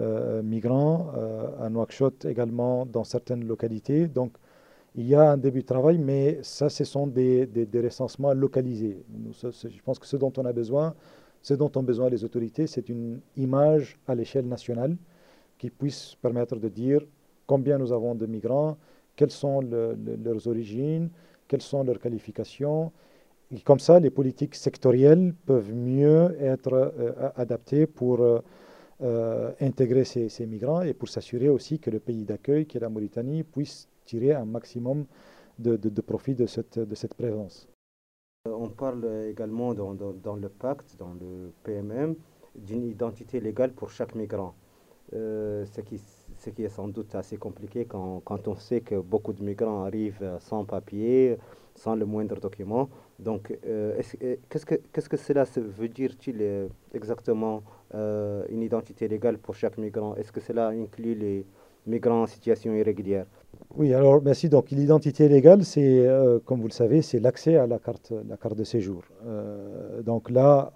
euh, 0.00 0.42
migrants, 0.42 1.12
euh, 1.16 1.46
à 1.60 1.68
Nouakchott 1.68 2.24
également 2.24 2.84
dans 2.84 3.04
certaines 3.04 3.46
localités. 3.46 4.08
Donc 4.08 4.32
il 4.96 5.06
y 5.06 5.14
a 5.14 5.30
un 5.30 5.36
début 5.36 5.60
de 5.60 5.66
travail, 5.66 5.98
mais 5.98 6.40
ça, 6.42 6.70
ce 6.70 6.84
sont 6.84 7.06
des, 7.06 7.48
recensements 7.74 8.32
localisés. 8.32 9.04
je 9.40 9.82
pense 9.84 9.98
que 9.98 10.06
ce 10.06 10.16
dont 10.16 10.32
on 10.38 10.44
a 10.46 10.52
besoin, 10.52 10.94
ce 11.42 11.52
dont 11.52 11.70
ont 11.76 11.82
besoin 11.82 12.08
les 12.08 12.24
autorités, 12.24 12.66
c'est 12.66 12.88
une 12.88 13.20
image 13.36 14.00
à 14.08 14.14
l'échelle 14.14 14.48
nationale 14.48 14.96
qui 15.58 15.70
puisse 15.70 16.16
permettre 16.20 16.56
de 16.56 16.68
dire 16.68 17.00
combien 17.46 17.78
nous 17.78 17.92
avons 17.92 18.14
de 18.14 18.26
migrants, 18.26 18.76
quelles 19.16 19.30
sont 19.30 19.60
leurs 19.60 20.48
origines, 20.48 21.10
quelles 21.48 21.62
sont 21.62 21.84
leurs 21.84 21.98
qualifications. 21.98 22.92
Et 23.54 23.60
comme 23.60 23.78
ça, 23.78 24.00
les 24.00 24.10
politiques 24.10 24.54
sectorielles 24.54 25.34
peuvent 25.46 25.72
mieux 25.72 26.36
être 26.40 26.72
euh, 26.72 27.30
adaptées 27.36 27.86
pour 27.86 28.20
euh, 28.20 28.40
intégrer 29.60 30.04
ces, 30.04 30.46
migrants 30.46 30.82
et 30.82 30.94
pour 30.94 31.08
s'assurer 31.08 31.48
aussi 31.48 31.78
que 31.78 31.90
le 31.90 32.00
pays 32.00 32.24
d'accueil, 32.24 32.66
qui 32.66 32.78
est 32.78 32.80
la 32.80 32.88
Mauritanie, 32.88 33.42
puisse 33.44 33.88
tirer 34.04 34.32
un 34.32 34.44
maximum 34.44 35.04
de, 35.58 35.76
profit 36.00 36.34
de 36.34 36.46
cette, 36.46 37.14
présence. 37.14 37.68
Euh, 38.48 38.52
on 38.52 38.68
parle 38.68 39.04
également 39.28 39.74
dans, 39.74 39.92
le 39.92 40.48
pacte, 40.48 40.96
dans 40.98 41.14
le 41.14 41.52
PMM, 41.62 42.14
d'une 42.54 42.84
identité 42.84 43.40
légale 43.40 43.72
pour 43.72 43.90
chaque 43.90 44.14
migrant. 44.14 44.54
Euh, 45.12 45.64
ce, 45.66 45.80
qui, 45.82 46.00
ce 46.38 46.50
qui 46.50 46.64
est 46.64 46.68
sans 46.68 46.88
doute 46.88 47.14
assez 47.14 47.36
compliqué 47.36 47.84
quand, 47.84 48.22
quand 48.24 48.48
on 48.48 48.56
sait 48.56 48.80
que 48.80 48.96
beaucoup 48.96 49.32
de 49.34 49.42
migrants 49.42 49.84
arrivent 49.84 50.38
sans 50.40 50.64
papier, 50.64 51.36
sans 51.74 51.94
le 51.94 52.06
moindre 52.06 52.40
document. 52.40 52.88
Donc, 53.18 53.56
euh, 53.66 54.00
qu'est-ce 54.48 54.66
que, 54.66 54.76
qu'est-ce 54.92 55.08
que 55.08 55.16
cela 55.16 55.44
veut 55.56 55.88
dire-t-il 55.88 56.38
euh, 56.40 56.68
exactement 56.94 57.62
une 57.92 58.62
identité 58.62 59.06
légale 59.06 59.38
pour 59.38 59.54
chaque 59.54 59.78
migrant? 59.78 60.16
Est-ce 60.16 60.32
que 60.32 60.40
cela 60.40 60.68
inclut 60.68 61.14
les 61.14 61.46
migrants 61.86 62.22
en 62.22 62.26
situation 62.26 62.74
irrégulière? 62.74 63.26
Oui, 63.76 63.92
alors 63.92 64.22
merci. 64.22 64.48
Donc, 64.48 64.70
l'identité 64.70 65.28
légale, 65.28 65.64
c'est, 65.64 66.06
comme 66.44 66.60
vous 66.60 66.68
le 66.68 66.72
savez, 66.72 67.02
c'est 67.02 67.18
l'accès 67.18 67.56
à 67.56 67.66
la 67.66 67.80
carte, 67.80 68.12
la 68.28 68.36
carte 68.36 68.56
de 68.56 68.62
séjour. 68.64 69.02
donc 70.04 70.30
là, 70.30 70.72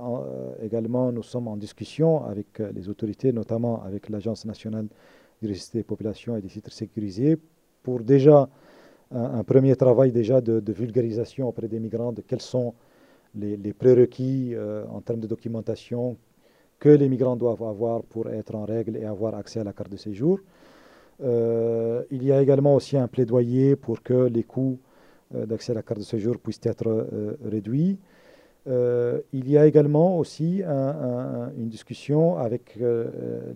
également, 0.61 1.13
nous 1.13 1.23
sommes 1.23 1.47
en 1.47 1.57
discussion 1.57 2.25
avec 2.25 2.59
les 2.59 2.89
autorités, 2.89 3.33
notamment 3.33 3.83
avec 3.85 4.09
l'Agence 4.09 4.45
nationale 4.47 4.87
du 5.41 5.49
registre 5.49 5.77
des 5.77 5.85
populations 5.85 6.37
et 6.37 6.41
des 6.41 6.49
titres 6.49 6.73
sécurisés, 6.73 7.39
pour 7.83 8.01
déjà 8.01 8.49
un, 9.11 9.45
premier 9.45 9.77
travail 9.77 10.13
déjà 10.13 10.41
de, 10.41 10.73
vulgarisation 10.73 11.49
auprès 11.49 11.69
des 11.69 11.81
migrants 11.81 12.13
de 12.13 12.23
quels 12.23 12.43
sont 12.43 12.75
les, 13.35 13.73
prérequis 13.73 14.55
euh, 14.55 14.85
en 14.91 15.01
termes 15.01 15.21
de 15.21 15.27
documentation 15.27 16.17
que 16.79 16.89
les 16.89 17.09
migrants 17.09 17.37
doivent 17.37 17.63
avoir 17.63 18.03
pour 18.03 18.29
être 18.29 18.55
en 18.55 18.65
règle 18.65 18.97
et 18.97 19.05
avoir 19.05 19.35
accès 19.35 19.61
à 19.61 19.65
la 19.65 19.73
carte 19.73 19.91
de 19.91 19.97
séjour. 19.97 20.41
Euh, 21.23 22.03
il 22.11 22.25
y 22.25 22.33
a 22.33 22.41
également 22.41 22.75
aussi 22.75 22.97
un 22.97 23.09
plaidoyer 23.09 23.77
pour 23.77 24.03
que 24.03 24.29
les 24.29 24.45
coûts 24.45 24.79
euh, 25.35 25.47
d'accès 25.47 25.73
à 25.73 25.75
la 25.75 25.83
carte 25.83 26.01
de 26.01 26.05
séjour 26.05 26.39
puissent 26.39 26.61
être 26.65 27.09
réduits. 27.45 27.99
il 28.67 29.51
y 29.51 29.57
a 29.57 29.67
également 29.67 30.19
aussi 30.19 30.63
une 30.63 31.69
discussion 31.69 32.37
avec 32.37 32.79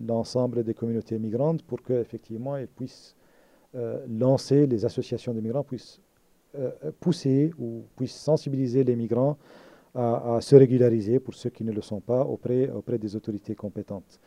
l'ensemble 0.09 0.65
des 0.65 0.75
communautés 0.75 1.19
migrantes 1.19 1.63
pour 1.63 1.83
qu'effectivement 1.83 2.57
elles 2.57 2.69
puissent 2.69 3.15
euh, 3.75 4.05
lancer, 4.07 4.67
les 4.67 4.85
associations 4.85 5.33
de 5.33 5.41
migrants 5.41 5.63
puissent 5.63 6.01
euh, 6.59 6.71
pousser 7.01 7.51
ou 7.59 7.85
puissent 7.97 8.19
sensibiliser 8.19 8.85
les 8.85 8.97
migrants 8.97 9.39
à, 9.95 10.39
se 10.41 10.57
régulariser 10.57 11.21
pour 11.21 11.35
ceux 11.35 11.51
qui 11.51 11.65
ne 11.65 11.73
le 11.73 11.83
sont 11.83 12.01
pas 12.01 12.25
auprès, 12.25 12.71
auprès 12.71 12.99
des 12.99 13.15
autorités 13.15 13.55
compétentes. 13.55 14.21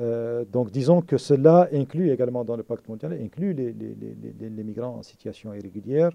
Euh, 0.00 0.44
donc 0.44 0.70
disons 0.70 1.02
que 1.02 1.18
cela 1.18 1.68
inclut 1.72 2.10
également 2.10 2.44
dans 2.44 2.56
le 2.56 2.62
pacte 2.62 2.88
mondial, 2.88 3.12
inclut 3.12 3.52
les, 3.52 4.50
migrants 4.64 4.96
en 4.96 5.02
situation 5.02 5.52
irrégulière. 5.54 6.12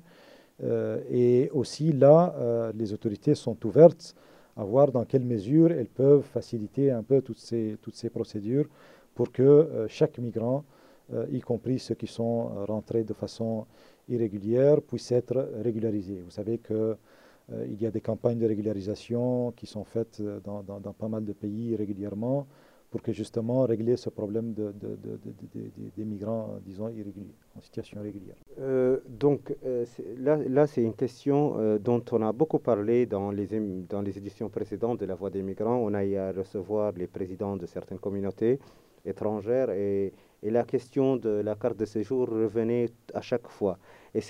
et 1.11 1.49
aussi 1.53 1.93
là, 1.93 2.71
les 2.73 2.93
autorités 2.93 3.35
sont 3.35 3.57
ouvertes 3.65 4.15
à 4.55 4.63
voir 4.63 4.91
dans 4.91 5.05
quelle 5.05 5.23
mesure 5.23 5.71
elles 5.71 5.89
peuvent 5.89 6.23
faciliter 6.23 6.89
un 6.89 7.03
peu 7.03 7.21
toutes 7.21 7.37
ces, 7.37 7.77
toutes 7.81 7.95
ces 7.95 8.09
procédures 8.09 8.65
pour 9.13 9.31
que 9.31 9.85
chaque 9.87 10.17
migrant 10.17 10.63
euh, 11.13 11.25
y 11.31 11.39
compris 11.39 11.79
ceux 11.79 11.95
qui 11.95 12.07
sont 12.07 12.51
euh, 12.51 12.65
rentrés 12.65 13.05
de 13.05 13.13
façon 13.13 13.65
irrégulière, 14.09 14.81
puissent 14.81 15.13
être 15.13 15.49
régularisés. 15.63 16.19
Vous 16.19 16.31
savez 16.31 16.57
qu'il 16.57 16.75
euh, 16.75 16.95
y 17.79 17.85
a 17.85 17.91
des 17.91 18.01
campagnes 18.01 18.39
de 18.39 18.45
régularisation 18.45 19.53
qui 19.55 19.67
sont 19.67 19.85
faites 19.85 20.21
dans, 20.43 20.63
pas 20.93 21.07
mal 21.07 21.23
de 21.23 21.31
pays 21.31 21.75
régulièrement 21.77 22.45
que 23.01 23.11
justement 23.11 23.65
régler 23.65 23.97
ce 23.97 24.09
problème 24.09 24.53
de, 24.53 24.73
des 25.95 26.05
migrants, 26.05 26.59
disons, 26.65 26.89
irréguliers, 26.89 27.35
en 27.57 27.61
situation 27.61 27.99
irrégulière. 28.01 28.35
donc 29.09 29.55
là, 30.17 30.37
là 30.37 30.67
c'est 30.67 30.83
une 30.83 30.93
question 30.93 31.77
dont 31.79 32.03
on 32.11 32.21
a 32.21 32.31
beaucoup 32.31 32.59
parlé 32.59 33.05
dans 33.05 33.31
les, 33.31 33.47
éditions 34.17 34.49
précédentes 34.49 34.99
de 34.99 35.05
La 35.05 35.15
Voix 35.15 35.29
des 35.29 35.41
migrants. 35.43 35.77
On 35.77 35.93
a 35.93 36.03
eu 36.05 36.15
à 36.15 36.31
recevoir 36.31 36.93
les 36.93 37.07
présidents 37.07 37.57
de 37.57 37.65
certaines 37.65 37.99
communautés 37.99 38.59
étrangères 39.05 39.69
et 39.71 40.13
la 40.43 40.63
question 40.63 41.17
de 41.17 41.29
la 41.29 41.55
carte 41.55 41.77
de 41.77 41.85
séjour 41.85 42.29
revenait 42.29 42.89
à 43.13 43.21
chaque 43.21 43.47
fois. 43.47 43.77
Et 44.13 44.21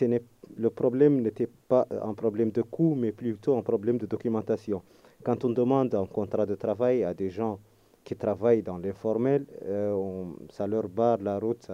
le 0.58 0.70
problème 0.70 1.22
n'était 1.22 1.50
pas 1.68 1.88
un 2.02 2.14
problème 2.14 2.52
de 2.52 2.62
coût, 2.62 2.96
mais 2.96 3.12
plutôt 3.12 3.58
un 3.58 3.62
problème 3.62 3.98
de 3.98 4.06
documentation. 4.06 4.82
Quand 5.24 5.44
on 5.46 5.50
demande 5.50 5.94
un 5.96 6.06
contrat 6.06 6.46
de 6.46 6.56
travail 6.56 7.04
à 7.04 7.14
des 7.14 7.30
gens 7.30 7.60
qui 8.08 8.16
travaillent 8.16 8.64
dans 8.64 8.78
l'informel, 8.78 9.46
euh, 9.66 10.24
ça 10.50 10.66
leur 10.66 10.88
barre 10.88 11.18
la 11.22 11.38
route 11.40 11.68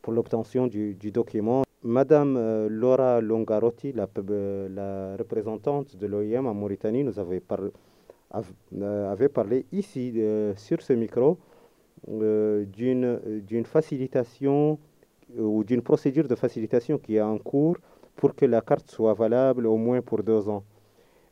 pour 0.00 0.12
l'obtention 0.12 0.68
du, 0.68 1.10
document. 1.10 1.62
Madame 1.82 2.36
euh, 2.36 2.68
Laura 2.70 3.20
Longarotti, 3.20 3.92
la, 3.92 4.06
euh, 4.16 5.16
représentante 5.18 5.96
de 5.96 6.06
l'OIM 6.06 6.46
en 6.46 6.54
Mauritanie, 6.54 7.02
nous 7.02 7.18
avait, 7.18 7.40
parlé 9.28 9.66
ici 9.72 10.22
sur 10.56 10.80
ce 10.82 10.92
micro 10.92 11.36
d'une 12.06 13.64
facilitation 13.64 14.78
ou 15.36 15.64
d'une 15.64 15.82
procédure 15.82 16.28
de 16.28 16.36
facilitation 16.36 16.96
qui 16.98 17.16
est 17.16 17.20
en 17.20 17.38
cours 17.38 17.76
pour 18.14 18.36
que 18.36 18.46
la 18.46 18.60
carte 18.60 18.88
soit 18.88 19.14
valable 19.14 19.66
au 19.66 19.76
moins 19.76 20.00
pour 20.00 20.22
deux 20.22 20.48
ans. 20.48 20.62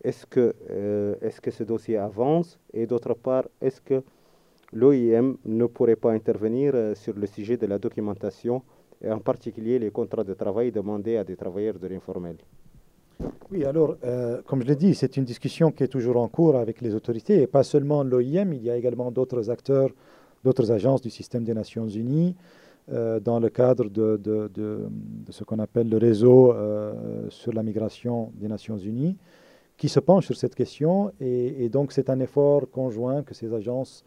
Est-ce 0.08 0.24
que, 0.24 0.54
euh, 0.70 1.16
est 1.20 1.38
que 1.38 1.50
ce 1.50 1.64
dossier 1.64 1.98
avance? 1.98 2.58
Et 2.72 2.86
d'autre 2.86 3.12
part, 3.12 3.44
est-ce 3.60 3.82
que 3.82 4.02
l'OIM 4.72 5.36
ne 5.44 5.66
pourrait 5.66 5.96
pas 5.96 6.12
intervenir 6.12 6.72
sur 6.94 7.14
le 7.14 7.26
sujet 7.26 7.58
de 7.58 7.66
la 7.66 7.78
documentation, 7.78 8.62
et 9.02 9.10
en 9.10 9.18
particulier 9.18 9.78
les 9.78 9.90
contrats 9.90 10.24
de 10.24 10.32
travail 10.32 10.72
demandés 10.72 11.18
à 11.18 11.24
des 11.24 11.36
travailleurs 11.36 11.78
de 11.78 11.86
l'informel? 11.88 12.36
Oui, 13.50 13.66
alors, 13.66 13.96
euh, 14.02 14.40
comme 14.46 14.62
je 14.62 14.68
l'ai 14.68 14.76
dit, 14.76 14.94
c'est 14.94 15.18
une 15.18 15.24
discussion 15.24 15.70
qui 15.72 15.82
est 15.84 15.88
toujours 15.88 16.16
en 16.16 16.28
cours 16.28 16.56
avec 16.56 16.80
les 16.80 16.94
autorités, 16.94 17.42
et 17.42 17.46
pas 17.46 17.62
seulement 17.62 18.02
l'OIM, 18.02 18.54
il 18.54 18.62
y 18.62 18.70
a 18.70 18.76
également 18.78 19.10
d'autres 19.10 19.50
acteurs, 19.50 19.90
d'autres 20.42 20.72
agences 20.72 21.02
du 21.02 21.10
système 21.10 21.44
des 21.44 21.52
Nations 21.52 21.86
Unies, 21.86 22.34
euh, 22.90 23.20
dans 23.20 23.40
le 23.40 23.50
cadre 23.50 23.90
de, 23.90 24.88
ce 25.28 25.44
qu'on 25.44 25.58
appelle 25.58 25.90
le 25.90 25.98
réseau 25.98 26.54
euh, 26.54 27.26
sur 27.28 27.52
la 27.52 27.62
migration 27.62 28.32
des 28.40 28.48
Nations 28.48 28.78
Unies, 28.78 29.18
qui 29.78 29.88
se 29.88 30.00
penche 30.00 30.26
sur 30.26 30.36
cette 30.36 30.54
question, 30.54 31.12
et, 31.20 31.68
donc 31.70 31.92
c'est 31.92 32.10
un 32.10 32.20
effort 32.20 32.70
conjoint 32.70 33.22
que 33.22 33.32
ces 33.32 33.54
agences 33.54 34.04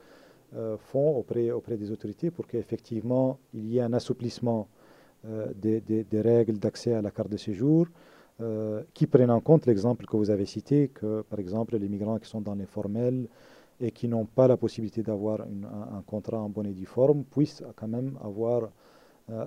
font 0.80 1.16
auprès, 1.18 1.50
auprès 1.50 1.78
des 1.78 1.92
autorités 1.92 2.30
pour 2.30 2.46
qu'effectivement 2.46 3.40
il 3.54 3.66
y 3.68 3.78
ait 3.78 3.82
un 3.82 3.94
assouplissement 3.94 4.68
des, 5.56 5.80
des, 5.80 6.22
règles 6.22 6.58
d'accès 6.60 6.94
à 6.94 7.02
la 7.02 7.10
carte 7.10 7.30
de 7.30 7.38
séjour, 7.38 7.88
euh, 8.42 8.82
qui 8.94 9.06
prennent 9.06 9.30
en 9.30 9.40
compte 9.42 9.68
l'exemple 9.68 10.06
que 10.06 10.18
vous 10.18 10.32
avez 10.32 10.46
cité, 10.46 10.88
que 10.88 11.22
par 11.22 11.38
exemple 11.38 11.78
les 11.78 11.88
migrants 11.88 12.18
qui 12.18 12.28
sont 12.28 12.42
dans 12.42 12.56
les 12.56 12.66
formels 12.66 13.28
et 13.80 13.92
qui 13.92 14.08
n'ont 14.08 14.26
pas 14.26 14.48
la 14.48 14.58
possibilité 14.58 15.04
d'avoir 15.04 15.42
un, 15.42 15.98
un, 15.98 16.02
contrat 16.02 16.40
en 16.40 16.50
bonne 16.50 16.66
et 16.66 16.74
due 16.74 16.88
forme 16.88 17.24
puissent 17.24 17.64
quand 17.76 17.88
même 17.88 18.18
avoir 18.24 18.64
euh, 18.64 18.68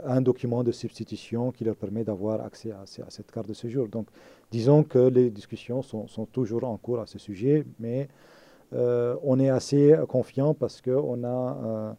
un 0.05 0.21
document 0.21 0.63
de 0.63 0.73
substitution 0.73 1.53
qui 1.53 1.65
leur 1.65 1.77
permet 1.77 2.05
d'avoir 2.05 2.41
accès 2.41 2.71
à, 2.73 2.85
cette 2.87 3.31
carte 3.31 3.49
de 3.49 3.55
séjour. 3.55 3.89
Donc 3.89 4.09
disons 4.51 4.83
que 4.83 4.99
les 4.99 5.31
discussions 5.31 5.83
sont, 5.83 6.27
toujours 6.33 6.65
en 6.65 6.77
cours 6.77 7.01
à 7.01 7.07
ce 7.07 7.19
sujet, 7.19 7.65
mais 7.79 8.09
euh, 8.73 9.17
on 9.23 9.39
est 9.39 9.51
assez 9.51 9.95
confiant 10.09 10.55
parce 10.55 10.81
qu'on 10.81 11.25
a 11.25 11.59
euh, 11.65 11.93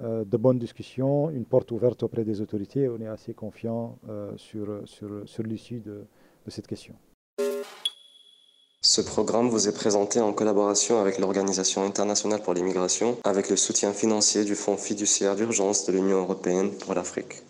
euh, 0.00 0.24
de 0.24 0.36
bonnes 0.36 0.58
discussions, 0.58 1.30
une 1.30 1.44
porte 1.44 1.70
ouverte 1.70 2.02
auprès 2.02 2.24
des 2.24 2.40
autorités, 2.40 2.88
on 2.88 3.00
est 3.00 3.06
assez 3.06 3.34
confiant 3.34 3.98
euh, 4.08 4.32
sur, 4.36 4.82
sur, 4.84 5.22
sur 5.26 5.42
l'issue 5.42 5.80
de 5.80 6.04
cette 6.48 6.66
question. 6.66 6.94
Ce 8.94 9.00
programme 9.00 9.48
vous 9.48 9.68
est 9.68 9.74
présenté 9.74 10.20
en 10.20 10.34
collaboration 10.34 11.00
avec 11.00 11.18
l'Organisation 11.18 11.82
internationale 11.82 12.42
pour 12.42 12.52
l'immigration, 12.52 13.16
avec 13.24 13.48
le 13.48 13.56
soutien 13.56 13.90
financier 13.94 14.44
du 14.44 14.54
Fonds 14.54 14.76
fiduciaire 14.76 15.34
d'urgence 15.34 15.86
de 15.86 15.92
l'Union 15.92 16.18
européenne 16.18 16.72
pour 16.78 16.92
l'Afrique. 16.92 17.42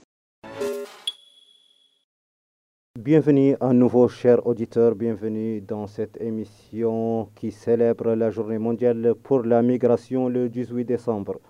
Bienvenue 2.97 3.57
à 3.61 3.73
nouveau, 3.73 4.07
chers 4.07 4.47
auditeurs, 4.47 4.95
bienvenue 4.95 5.61
dans 5.61 5.89
cette 5.89 6.17
émission 6.21 7.29
qui 7.35 7.51
célèbre 7.51 8.15
la 8.15 8.31
journée 8.31 8.59
mondiale 8.59 9.17
pour 9.21 9.43
la 9.43 9.63
migration 9.63 10.29
le 10.29 10.49
18 10.49 10.85
décembre. 10.85 11.41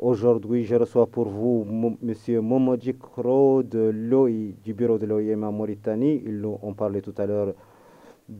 Aujourd'hui, 0.00 0.64
je 0.64 0.74
reçois 0.74 1.06
pour 1.06 1.28
vous 1.28 1.64
M. 2.02 2.40
Momodji 2.40 2.98
Kro 2.98 3.62
de 3.62 3.88
l'OI, 3.94 4.56
du 4.64 4.74
bureau 4.74 4.98
de 4.98 5.06
l'OIM 5.06 5.44
en 5.44 5.52
Mauritanie. 5.52 6.20
Ils 6.26 6.44
ont 6.44 6.74
parlé 6.74 7.00
tout 7.00 7.14
à 7.18 7.26
l'heure 7.26 7.54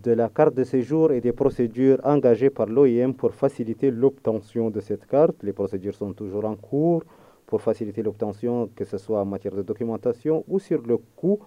de 0.00 0.12
la 0.12 0.28
carte 0.28 0.54
de 0.54 0.64
séjour 0.64 1.12
et 1.12 1.20
des 1.20 1.32
procédures 1.32 1.99
engagées 2.04 2.50
par 2.50 2.66
l'OIM 2.66 3.12
pour 3.12 3.34
faciliter 3.34 3.90
l'obtention 3.90 4.70
de 4.70 4.80
cette 4.80 5.06
carte. 5.06 5.42
Les 5.42 5.52
procédures 5.52 5.94
sont 5.94 6.12
toujours 6.12 6.44
en 6.44 6.56
cours 6.56 7.02
pour 7.46 7.61
faciliter 7.61 8.02
l'obtention, 8.02 8.70
que 8.75 8.84
ce 8.84 8.96
soit 8.96 9.20
en 9.20 9.26
matière 9.26 9.54
de 9.54 9.62
documentation 9.62 10.44
ou 10.49 10.58
sur 10.58 10.80
le 10.82 10.96
coût. 11.16 11.38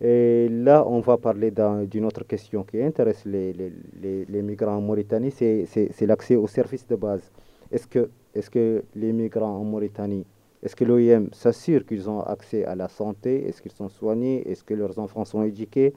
Et 0.00 0.48
là, 0.50 0.84
on 0.86 1.00
va 1.00 1.16
parler 1.18 1.52
d'une 1.86 2.04
autre 2.04 2.24
question 2.24 2.64
qui 2.64 2.82
intéresse 2.82 3.24
les, 3.24 3.52
les, 3.52 4.24
les, 4.26 4.42
migrants 4.42 4.76
en 4.76 4.80
Mauritanie, 4.80 5.30
c'est 5.30 6.06
l'accès 6.06 6.36
aux 6.36 6.46
services 6.46 6.86
de 6.86 6.96
base. 6.96 7.30
Est-ce 7.70 7.86
que, 7.86 8.10
est 8.34 8.48
que 8.50 8.84
les 8.94 9.12
migrants 9.12 9.56
en 9.56 9.64
Mauritanie, 9.64 10.26
est-ce 10.62 10.76
que 10.76 10.84
l'OIM 10.84 11.28
s'assure 11.32 11.84
qu'ils 11.86 12.08
ont 12.10 12.20
accès 12.20 12.64
à 12.64 12.74
la 12.74 12.88
santé? 12.88 13.46
Est-ce 13.46 13.62
qu'ils 13.62 13.72
sont 13.72 13.88
soignés? 13.88 14.50
Est-ce 14.50 14.64
que 14.64 14.74
leurs 14.74 14.98
enfants 14.98 15.24
sont 15.24 15.42
éduqués? 15.42 15.94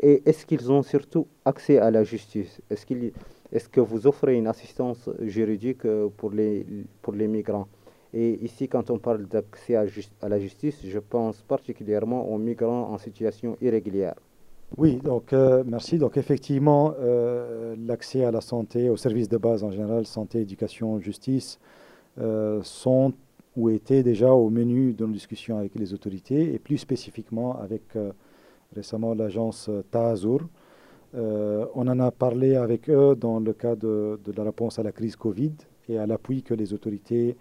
Et 0.00 0.22
est-ce 0.26 0.44
qu'ils 0.46 0.70
ont 0.72 0.82
surtout 0.82 1.26
accès 1.44 1.78
à 1.78 1.90
la 1.90 2.04
justice? 2.04 2.60
Est-ce 2.70 3.68
que 3.68 3.80
vous 3.80 4.06
offrez 4.06 4.34
une 4.34 4.46
assistance 4.46 5.08
juridique 5.20 5.84
euh, 5.84 6.08
pour 6.16 6.30
les, 6.32 6.66
migrants? 7.28 7.68
Et 8.12 8.44
ici, 8.44 8.68
quand 8.68 8.90
on 8.90 8.98
parle 8.98 9.26
d'accès 9.26 9.76
à, 9.76 9.86
la 10.28 10.38
justice, 10.38 10.80
je 10.84 10.98
pense 10.98 11.42
particulièrement 11.42 12.28
aux 12.28 12.38
migrants 12.38 12.92
en 12.92 12.98
situation 12.98 13.56
irrégulière. 13.60 14.14
Oui, 14.76 14.96
donc 14.96 15.32
euh, 15.32 15.62
merci. 15.66 15.98
Donc 15.98 16.16
effectivement, 16.16 16.94
euh, 16.98 17.76
l'accès 17.78 18.24
à 18.24 18.30
la 18.30 18.40
santé, 18.40 18.88
aux 18.88 18.96
services 18.96 19.28
de 19.28 19.36
base 19.36 19.62
en 19.62 19.70
général, 19.70 20.06
santé, 20.06 20.40
éducation, 20.40 20.98
justice, 21.00 21.58
sont 22.62 23.12
ou 23.56 23.70
étaient 23.70 24.04
déjà 24.04 24.32
au 24.32 24.50
menu 24.50 24.92
de 24.92 25.04
nos 25.04 25.12
discussions 25.12 25.58
avec 25.58 25.74
les 25.74 25.92
autorités 25.92 26.54
et 26.54 26.60
plus 26.60 26.78
spécifiquement 26.78 27.58
avec 27.60 27.82
récemment 28.74 29.14
l'agence 29.14 29.70
Taazur. 29.90 30.40
Euh, 31.14 31.66
on 31.74 31.86
en 31.86 32.00
a 32.00 32.10
parlé 32.10 32.56
avec 32.56 32.90
eux 32.90 33.14
dans 33.14 33.38
le 33.38 33.52
cadre 33.52 34.18
de, 34.22 34.32
la 34.36 34.44
réponse 34.44 34.78
à 34.78 34.82
la 34.82 34.92
crise 34.92 35.16
Covid 35.16 35.52
et 35.88 35.98
à 35.98 36.06
l'appui 36.06 36.42
que 36.42 36.54
les 36.54 36.72
autorités 36.74 37.36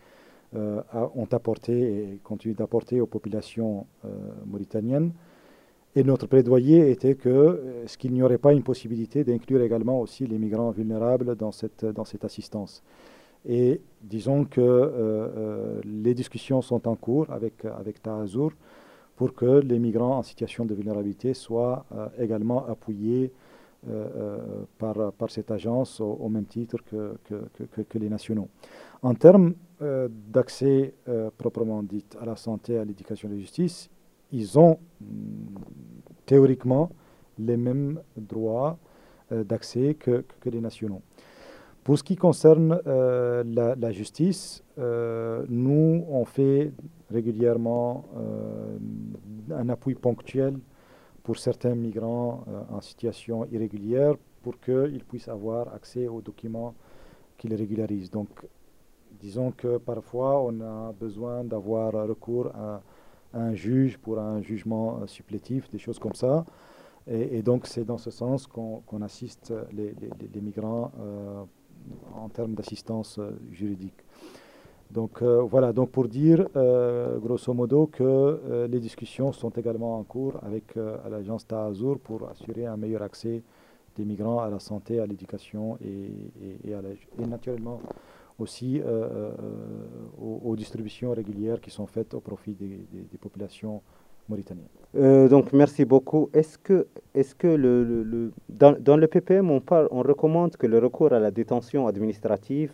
euh, 0.56 0.82
ont 1.16 1.28
apporté 1.32 1.74
et 1.74 2.20
continuent 2.24 2.56
d'apporter 2.56 3.02
aux 3.02 3.08
populations 3.08 3.88
mauritaniennes. 4.46 5.12
Et 5.96 6.04
notre 6.04 6.26
plaidoyer 6.26 6.90
était 6.90 7.14
que 7.16 7.30
euh, 7.30 7.88
ce 7.88 7.98
qu'il 7.98 8.14
n'y 8.14 8.24
aurait 8.24 8.40
pas 8.40 8.52
une 8.54 8.64
possibilité 8.64 9.24
d'inclure 9.24 9.62
également 9.62 10.02
aussi 10.02 10.26
les 10.26 10.40
migrants 10.40 10.72
vulnérables 10.72 11.36
dans 11.36 11.52
cette, 11.52 11.86
dans 11.86 12.04
cette 12.04 12.26
assistance. 12.26 12.84
Et 13.48 13.80
disons 14.02 14.46
que 14.46 14.62
euh, 14.62 14.90
euh, 14.98 15.82
les 15.86 16.16
discussions 16.16 16.62
sont 16.62 16.88
en 16.88 16.96
cours 16.96 17.30
avec, 17.30 17.66
avec 17.66 18.02
Taazur 18.02 18.52
pour 19.16 19.34
que 19.34 19.60
les 19.60 19.80
migrants 19.80 20.18
en 20.18 20.24
situation 20.24 20.66
de 20.66 20.74
vulnérabilité 20.74 21.34
soient 21.34 21.86
euh, 21.94 22.08
également 22.20 22.66
appuyés 22.68 23.32
euh, 23.88 24.08
euh, 24.16 24.38
par, 24.78 25.12
par 25.14 25.30
cette 25.30 25.52
agence 25.52 26.00
au, 26.00 26.30
même 26.30 26.46
titre 26.46 26.78
que, 26.86 27.18
que, 27.28 27.98
les 27.98 28.10
nationaux. 28.10 28.48
En 29.02 29.14
termes 29.14 29.54
d'accès 30.30 30.94
proprement 31.38 31.84
dit 31.84 32.06
à 32.22 32.26
la 32.26 32.38
santé, 32.38 32.78
à 32.78 32.86
l'éducation 32.86 33.28
et 33.28 33.32
à 33.34 33.36
la 33.36 33.42
justice, 33.42 33.90
ils 34.32 34.58
ont 34.58 34.80
mm, 35.02 35.06
théoriquement 36.26 36.90
les 37.38 37.58
mêmes 37.58 38.00
droits 38.16 38.78
d'accès 39.30 39.96
que, 39.96 40.24
que, 40.40 40.50
les 40.50 40.62
nationaux. 40.62 41.02
Pour 41.84 41.98
ce 41.98 42.04
qui 42.04 42.16
concerne 42.16 42.80
la, 42.86 43.92
justice, 43.92 44.64
nous, 44.78 46.06
on 46.08 46.24
fait 46.24 46.72
régulièrement 47.12 48.06
un 49.54 49.70
appui 49.70 49.96
ponctuel 49.96 50.60
pour 51.24 51.38
certains 51.38 51.76
migrants 51.76 52.44
euh, 52.48 52.62
en 52.70 52.82
situation 52.82 53.46
irrégulière 53.52 54.16
pour 54.42 54.60
qu'ils 54.60 55.04
puissent 55.06 55.30
avoir 55.30 55.74
accès 55.74 56.08
aux 56.08 56.22
documents 56.22 56.76
qui 57.38 57.48
les 57.48 57.56
régularisent. 57.56 58.12
Donc, 58.12 58.30
disons 59.20 59.52
que 59.52 59.78
parfois, 59.78 60.42
on 60.44 60.60
a 60.62 60.92
besoin 60.92 61.44
d'avoir 61.46 61.94
recours 61.94 62.48
à 62.56 62.82
un 63.34 63.56
juge 63.56 63.98
pour 63.98 64.20
un 64.20 64.42
jugement 64.42 65.00
euh, 65.02 65.08
supplétif, 65.08 65.70
des 65.70 65.80
choses 65.80 66.00
comme 66.00 66.16
ça. 66.16 66.46
Et, 67.06 67.42
donc 67.42 67.68
c'est 67.68 67.84
dans 67.84 67.98
ce 67.98 68.12
sens 68.12 68.48
qu'on 68.48 68.82
qu 68.88 68.96
assiste 69.04 69.54
les, 69.74 69.94
migrants 70.42 70.90
euh, 71.02 71.44
en 72.16 72.30
termes 72.30 72.54
d'assistance 72.54 73.20
juridique. 73.52 74.06
Donc 74.94 75.24
euh, 75.24 75.42
voilà, 75.42 75.74
donc 75.74 75.90
pour 75.90 76.08
dire 76.08 76.48
euh, 76.56 77.18
grosso 77.18 77.52
modo 77.54 77.88
que 77.88 78.04
euh, 78.04 78.68
les 78.68 78.80
discussions 78.80 79.32
sont 79.32 79.50
également 79.50 79.98
en 79.98 80.04
cours 80.04 80.36
avec 80.44 80.76
l'agence 81.10 81.48
Taazur 81.48 81.98
pour 82.00 82.30
assurer 82.30 82.68
un 82.68 82.78
meilleur 82.78 83.02
accès 83.02 83.42
des 83.96 84.06
migrants 84.06 84.40
à 84.40 84.50
la 84.50 84.60
santé, 84.60 85.00
à 85.00 85.06
l'éducation 85.08 85.78
et, 85.84 86.12
et, 86.68 87.26
naturellement 87.28 87.80
aussi 88.40 88.82
aux, 90.20 90.56
distributions 90.56 91.12
régulières 91.12 91.62
qui 91.62 91.70
sont 91.70 91.86
faites 91.86 92.14
au 92.16 92.20
profit 92.20 92.54
des, 92.54 93.18
populations 93.20 93.82
mauritaniennes. 94.28 95.30
Donc 95.30 95.54
merci 95.54 95.86
beaucoup. 95.86 96.30
Est-ce 96.34 96.58
que, 96.58 96.88
est 97.14 97.38
que 97.38 97.48
le, 97.48 98.32
dans, 98.50 98.76
dans, 98.80 98.98
le 98.98 99.08
PPM, 99.08 99.52
on, 99.52 99.62
parle, 99.62 99.88
on 99.92 100.02
recommande 100.02 100.58
que 100.58 100.66
le 100.66 100.80
recours 100.80 101.14
à 101.14 101.20
la 101.20 101.30
détention 101.30 101.86
administrative 101.86 102.74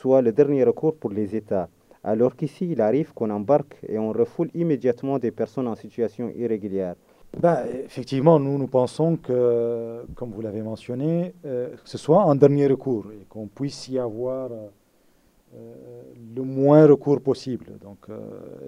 soit 0.00 0.22
le 0.22 0.32
dernier 0.32 0.64
recours 0.64 0.96
pour 0.96 1.10
les 1.10 1.34
États, 1.36 1.68
alors 2.04 2.36
qu'ici, 2.36 2.68
il 2.70 2.80
arrive 2.82 3.14
qu'on 3.14 3.30
embarque 3.30 3.76
et 3.88 3.98
on 3.98 4.12
refoule 4.12 4.50
immédiatement 4.54 5.18
des 5.18 5.30
personnes 5.30 5.66
en 5.66 5.74
situation 5.74 6.30
irrégulière 6.36 6.96
ben, 7.40 7.64
Effectivement, 7.86 8.38
nous, 8.38 8.58
nous 8.58 8.66
pensons 8.66 9.16
que, 9.16 10.04
comme 10.14 10.30
vous 10.30 10.42
l'avez 10.42 10.60
mentionné, 10.60 11.32
euh, 11.46 11.68
ce 11.84 11.96
soit 11.96 12.22
un 12.24 12.36
dernier 12.36 12.66
recours 12.66 13.06
et 13.10 13.24
qu'on 13.26 13.46
puisse 13.46 13.88
y 13.88 13.98
avoir 13.98 14.50
euh, 14.52 16.02
le 16.36 16.42
moins 16.42 16.86
recours 16.86 17.22
possible. 17.22 17.66
Donc, 17.80 18.00
euh, 18.10 18.18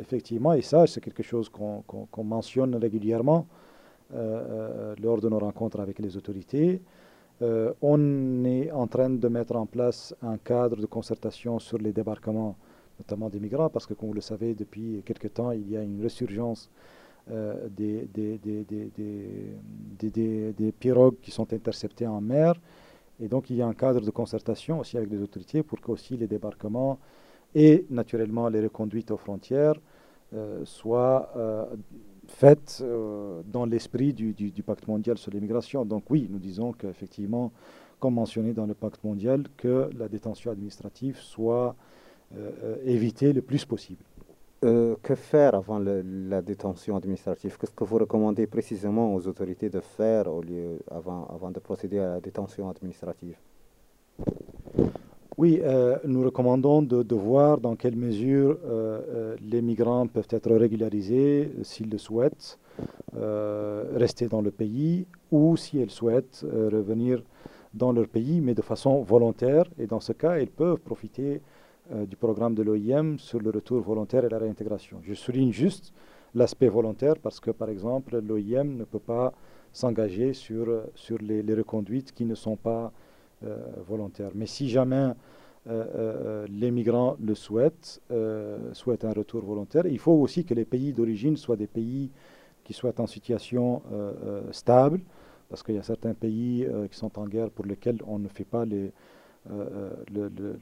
effectivement, 0.01 0.55
et 0.55 0.63
ça, 0.63 0.87
c'est 0.87 1.03
quelque 1.03 1.23
chose 1.23 1.51
qu'on 1.51 1.83
qu 1.87 1.97
qu 2.11 2.23
mentionne 2.23 2.75
régulièrement 2.77 3.47
lors 5.03 5.21
de 5.21 5.29
nos 5.29 5.41
rencontres 5.41 5.81
avec 5.81 5.99
les 5.99 6.17
autorités. 6.17 6.81
On 7.41 8.45
est 8.45 8.71
en 8.71 8.87
train 8.87 9.11
de 9.11 9.29
mettre 9.29 9.57
en 9.57 9.67
place 9.67 10.15
un 10.23 10.39
cadre 10.39 10.77
de 10.77 10.87
concertation 10.87 11.59
sur 11.59 11.79
les 11.79 11.93
débarquements, 11.93 12.57
notamment 12.99 13.29
des 13.29 13.41
migrants, 13.41 13.69
parce 13.69 13.87
que, 13.87 13.95
comme 13.95 14.09
vous 14.09 14.15
le 14.15 14.21
savez, 14.21 14.55
depuis 14.55 15.03
quelque 15.05 15.29
temps, 15.29 15.51
il 15.53 15.71
y 15.71 15.77
a 15.77 15.83
une 15.83 16.01
résurgence 16.03 16.71
des, 17.29 18.09
des, 18.15 18.39
des, 19.99 20.73
pirogues 20.73 21.17
qui 21.21 21.31
sont 21.31 21.53
interceptées 21.53 22.07
en 22.07 22.21
mer. 22.21 22.55
Et 23.21 23.29
donc 23.29 23.51
il 23.51 23.57
y 23.57 23.63
a 23.63 23.67
un 23.67 23.75
cadre 23.75 24.01
de 24.01 24.11
concertation 24.11 24.81
aussi 24.81 24.97
avec 24.97 25.11
les 25.11 25.21
autorités 25.21 25.63
pour 25.63 25.81
que 25.81 25.91
aussi 25.91 26.17
les 26.17 26.27
débarquements 26.27 26.99
et 27.55 27.87
naturellement 27.91 28.49
les 28.49 28.61
reconduites 28.61 29.11
aux 29.11 29.17
frontières 29.17 29.75
soient 30.65 31.33
faites 32.29 32.83
dans 33.47 33.65
l'esprit 33.67 34.13
du, 34.13 34.63
pacte 34.63 34.87
mondial 34.87 35.19
sur 35.19 35.33
l'immigration. 35.33 35.85
Donc 35.85 36.05
oui, 36.11 36.29
nous 36.31 36.39
disons 36.39 36.73
qu'effectivement, 36.73 37.53
comme 37.99 38.15
mentionné 38.15 38.53
dans 38.53 38.67
le 38.67 38.75
pacte 38.75 39.03
mondial, 39.05 39.45
que 39.57 39.91
la 39.97 40.09
détention 40.09 40.51
administrative 40.51 41.19
soit 41.19 41.75
euh, 42.35 42.51
euh, 42.65 42.77
évitée 42.85 43.33
le 43.33 43.43
plus 43.43 43.65
possible. 43.65 44.03
Euh, 44.65 44.97
que 45.03 45.15
faire 45.15 45.55
avant 45.55 45.79
la 45.79 46.43
détention 46.43 46.97
administrative? 46.97 47.57
Qu'est-ce 47.59 47.73
que 47.73 47.85
vous 47.85 47.99
recommandez 47.99 48.47
précisément 48.47 49.15
aux 49.15 49.27
autorités 49.29 49.69
de 49.69 49.81
faire 49.81 50.27
au 50.33 50.43
lieu, 50.43 50.79
avant 50.91 51.51
de 51.51 51.61
procéder 51.61 51.99
à 51.99 52.15
la 52.15 52.21
détention 52.21 52.69
administrative? 52.69 53.37
Oui, 55.39 55.61
nous 56.05 56.23
recommandons 56.23 56.81
de, 56.83 57.15
voir 57.15 57.59
dans 57.59 57.77
quelle 57.77 57.97
mesure 57.97 58.59
les 59.43 59.61
migrants 59.61 60.07
peuvent 60.07 60.29
être 60.31 60.51
régularisés 60.51 61.53
s'ils 61.63 61.91
le 61.91 61.99
souhaitent, 61.99 62.59
rester 63.15 64.29
dans 64.29 64.41
le 64.41 64.51
pays, 64.51 65.07
ou 65.31 65.57
si 65.57 65.79
elles 65.79 65.91
souhaitent 65.91 66.43
revenir 66.51 67.23
dans 67.75 67.93
leur 67.93 68.09
pays, 68.09 68.41
mais 68.41 68.55
de 68.55 68.63
façon 68.63 69.03
volontaire. 69.03 69.65
Et 69.79 69.87
dans 69.87 70.01
ce 70.01 70.13
cas, 70.13 70.39
ils 70.39 70.51
peuvent 70.51 70.79
profiter 70.81 71.43
euh, 71.93 72.05
du 72.05 72.17
programme 72.17 72.55
de 72.55 72.63
l'OIM 72.63 73.17
sur 73.19 73.39
le 73.39 73.51
retour 73.51 73.81
volontaire 73.81 74.25
et 74.25 74.29
la 74.29 74.39
réintégration. 74.39 74.99
Je 75.05 75.15
souligne 75.15 75.53
juste 75.53 75.93
l'aspect 76.35 76.69
volontaire 76.69 77.15
parce 77.23 77.39
que, 77.39 77.53
par 77.53 77.69
exemple, 77.69 78.19
l'OIM 78.19 78.77
ne 78.77 78.85
peut 78.85 78.99
pas 78.99 79.33
s'engager 79.73 80.33
sur, 80.33 80.67
sur 80.95 81.19
les, 81.19 81.43
reconduites 81.55 82.13
qui 82.13 82.25
ne 82.25 82.35
sont 82.35 82.57
pas 82.57 82.93
euh, 83.45 83.57
volontaires. 83.87 84.31
Mais 84.35 84.47
si 84.47 84.69
jamais 84.69 85.11
euh, 85.69 86.47
les 86.49 86.71
migrants 86.71 87.17
le 87.21 87.35
souhaitent, 87.35 88.01
souhaitent 88.73 89.05
un 89.05 89.13
retour 89.13 89.45
volontaire, 89.45 89.87
il 89.87 89.99
faut 89.99 90.13
aussi 90.13 90.45
que 90.45 90.55
les 90.55 90.65
pays 90.65 90.93
d'origine 90.93 91.37
soient 91.37 91.57
des 91.57 91.67
pays 91.67 92.11
qui 92.65 92.73
soient 92.73 93.01
en 93.01 93.07
situation 93.07 93.83
stable, 94.51 95.01
parce 95.49 95.63
qu'il 95.63 95.75
y 95.75 95.79
a 95.79 95.83
certains 95.83 96.15
pays 96.15 96.65
euh, 96.65 96.89
qui 96.89 96.97
sont 96.97 97.19
en 97.19 97.27
guerre 97.27 97.51
pour 97.51 97.67
lesquels 97.67 97.99
on 98.07 98.19
ne 98.19 98.29
fait 98.29 98.45
pas 98.45 98.65
les, 98.65 98.91
euh, 99.51 99.91
euh, 100.17 100.57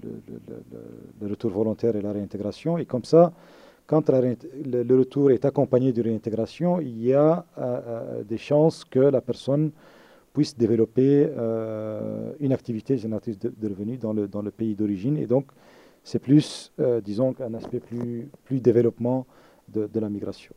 le, 1.20 1.28
retour 1.28 1.50
volontaire 1.50 1.96
et 1.96 2.02
la 2.02 2.12
réintégration. 2.12 2.78
Et 2.78 2.84
comme 2.84 3.04
ça, 3.04 3.32
quand 3.86 4.10
le, 4.10 4.96
retour 4.96 5.30
est 5.30 5.44
accompagné 5.44 5.92
de 5.92 6.02
réintégration, 6.02 6.80
il 6.80 7.02
y 7.02 7.12
a 7.12 7.44
des 8.26 8.38
chances 8.38 8.84
que 8.84 8.98
la 8.98 9.20
personne 9.20 9.72
puisse 10.34 10.54
développer 10.58 11.26
une 12.40 12.52
activité 12.52 12.98
génératrice 12.98 13.38
de, 13.38 13.68
revenus 13.68 13.98
dans 13.98 14.12
le, 14.12 14.28
dans 14.28 14.42
le 14.42 14.50
pays 14.50 14.74
d'origine. 14.74 15.16
Et 15.16 15.26
donc, 15.26 15.46
c'est 16.02 16.18
plus, 16.18 16.72
disons, 17.02 17.34
un 17.40 17.54
aspect 17.54 17.80
plus, 17.80 18.28
plus 18.44 18.60
développement 18.60 19.26
de, 19.68 19.86
de 19.86 20.00
la 20.00 20.10
migration. 20.10 20.52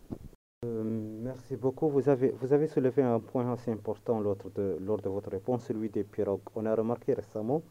Euh, 0.66 0.84
merci 0.84 1.56
beaucoup. 1.56 1.88
Vous 1.88 2.10
avez, 2.10 2.30
vous 2.32 2.52
avez 2.52 2.68
soulevé 2.68 3.04
un 3.04 3.20
point 3.20 3.52
assez 3.54 3.70
important 3.70 4.20
lors 4.20 4.38
de, 4.56 4.78
lors 4.82 5.00
de 5.00 5.08
votre 5.08 5.30
réponse, 5.30 5.66
celui 5.66 5.90
des 5.90 6.04
pirogues. 6.04 6.42
On 6.56 6.66
a 6.66 6.74
remarqué 6.74 7.14
récemment, 7.14 7.62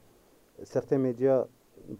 certains 0.62 0.98
médias 0.98 1.46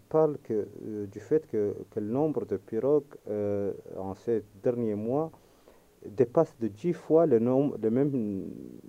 parlent 0.07 0.37
que, 0.43 0.67
euh, 0.85 1.05
du 1.07 1.19
fait 1.19 1.45
que, 1.45 1.75
que, 1.91 1.99
le 1.99 2.07
nombre 2.07 2.45
de 2.45 2.55
pirogues 2.55 3.15
euh, 3.29 3.73
en 3.97 4.15
ces 4.15 4.43
derniers 4.63 4.95
mois 4.95 5.29
dépasse 6.05 6.55
de 6.59 6.67
10 6.67 6.93
fois 6.93 7.25
le, 7.25 7.39
nombre, 7.39 7.77
le 7.81 7.89
même 7.89 8.11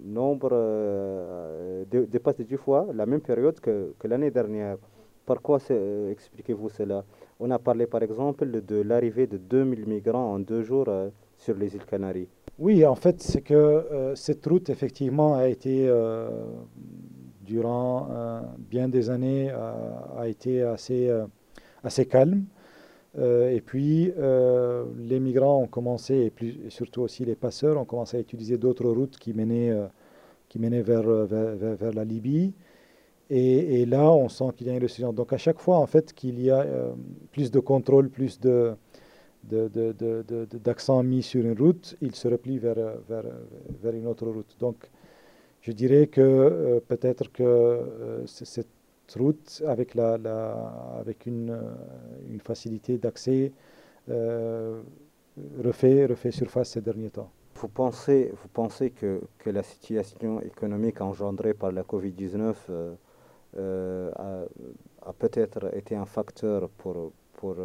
nombre, 0.05 0.51
dépasse 1.91 2.37
de 2.37 2.45
10 2.45 2.57
fois 2.57 2.87
la 2.95 3.07
même 3.07 3.21
période 3.21 3.59
que, 3.61 3.95
l'année 4.05 4.31
dernière. 4.31 4.77
Par 5.27 5.43
quoi 5.43 5.59
expliquez-vous 6.11 6.71
cela? 6.71 7.05
On 7.39 7.51
a 7.51 7.59
parlé 7.59 7.87
par 7.87 8.03
exemple 8.03 8.47
de 8.63 8.81
l'arrivée 8.81 9.27
de 9.27 9.37
2000 9.37 9.87
migrants 9.87 10.33
en 10.35 10.39
deux 10.39 10.63
jours 10.63 10.89
sur 11.39 11.55
les 11.55 11.75
îles 11.75 11.85
Canaries 11.87 12.29
Oui, 12.59 12.85
en 12.85 12.95
fait, 12.95 13.23
c'est 13.23 13.41
que 13.43 13.55
euh, 13.55 14.15
cette 14.15 14.45
route, 14.47 14.69
effectivement, 14.69 15.35
a 15.37 15.49
été, 15.49 15.87
euh, 15.89 16.29
durant 17.43 18.09
euh, 18.11 18.41
bien 18.59 18.89
des 18.89 19.09
années, 19.09 19.51
a 19.51 20.27
été 20.29 20.63
assez 20.63 22.07
calme. 22.07 22.45
Et 23.21 23.61
puis, 23.65 24.13
les 24.99 25.21
migrants 25.21 25.63
ont 25.63 25.67
commencé, 25.67 26.15
et, 26.15 26.31
plus, 26.31 26.59
surtout 26.69 27.03
aussi 27.03 27.25
les 27.25 27.35
passeurs, 27.35 27.77
ont 27.79 27.85
commencé 27.85 28.17
à 28.17 28.21
utiliser 28.21 28.59
d'autres 28.59 28.89
routes 28.89 29.19
qui 29.19 29.33
menaient, 29.33 29.75
qui 30.49 30.59
menaient 30.59 30.83
vers, 30.83 31.03
vers, 31.03 31.57
vers, 31.57 31.93
la 31.93 32.05
Libye. 32.05 32.53
Et, 33.31 33.85
là, 33.87 34.11
on 34.13 34.29
sent 34.29 34.53
qu'il 34.57 34.69
y 34.69 34.71
a 34.71 34.75
une 34.75 34.81
résurgence. 34.81 35.15
Donc, 35.15 35.33
à 35.33 35.39
chaque 35.39 35.59
fois, 35.59 35.79
en 35.79 35.87
fait, 35.87 36.13
qu'il 36.13 36.41
y 36.41 36.51
a 36.51 36.65
plus 37.33 37.51
de 37.51 37.61
contrôle, 37.61 38.09
plus 38.09 38.39
de, 38.41 38.75
d'accent 39.45 41.03
mis 41.03 41.23
sur 41.23 41.45
une 41.45 41.59
route, 41.59 41.97
il 42.01 42.15
se 42.15 42.29
replie 42.29 42.59
vers, 42.59 42.77
vers, 43.09 43.25
vers 43.83 43.95
une 43.95 44.07
autre 44.07 44.27
route. 44.27 44.57
Donc, 44.61 44.77
je 45.69 45.73
dirais 45.73 46.07
que 46.07 46.21
euh, 46.21 46.81
peut-être 46.81 47.31
que 47.33 47.43
euh, 47.43 48.27
cette 48.27 48.69
route, 49.17 49.63
avec, 49.67 49.95
la, 49.95 50.19
la 50.19 50.53
avec 50.99 51.27
une, 51.27 51.51
euh, 51.51 51.75
une 52.29 52.41
facilité 52.41 52.99
d'accès, 52.99 53.53
refait, 55.63 56.07
refait 56.07 56.31
surface 56.31 56.71
ces 56.71 56.81
derniers 56.81 57.11
temps. 57.11 57.31
Vous 57.57 57.69
pensez, 57.69 58.33
vous 58.41 58.49
pensez 58.49 58.91
que, 58.91 59.21
que 59.39 59.51
la 59.51 59.63
situation 59.63 60.41
économique 60.41 61.01
engendrée 61.03 61.53
par 61.53 61.73
la 61.73 61.83
Covid-19 61.83 62.55
a, 63.59 64.45
a 65.03 65.13
peut-être 65.13 65.75
été 65.77 65.95
un 65.95 66.07
facteur 66.07 66.71
pour, 66.71 67.13
pour 67.35 67.57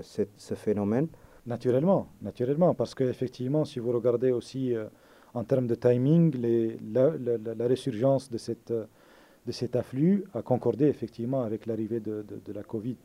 ce 0.00 0.54
phénomène? 0.54 1.08
Naturellement, 1.46 2.08
naturellement, 2.20 2.74
parce 2.74 2.94
qu'effectivement, 2.94 3.64
si 3.64 3.78
vous 3.78 3.92
regardez 3.92 4.30
aussi 4.30 4.74
euh, 4.74 4.84
en 5.32 5.44
termes 5.44 5.66
de 5.66 5.74
timing, 5.74 6.34
les, 6.36 6.76
la, 6.92 7.12
la, 7.16 7.66
résurgence 7.66 8.30
de, 8.30 8.36
cette, 8.36 8.72
de 9.50 9.54
cet 9.62 9.74
afflux 9.74 10.24
a 10.32 10.42
concordé 10.42 10.86
effectivement 10.86 11.42
avec 11.42 11.66
l'arrivée 11.66 11.98
de, 11.98 12.24
de, 12.46 12.52
la 12.52 12.62
Covid. 12.62 12.96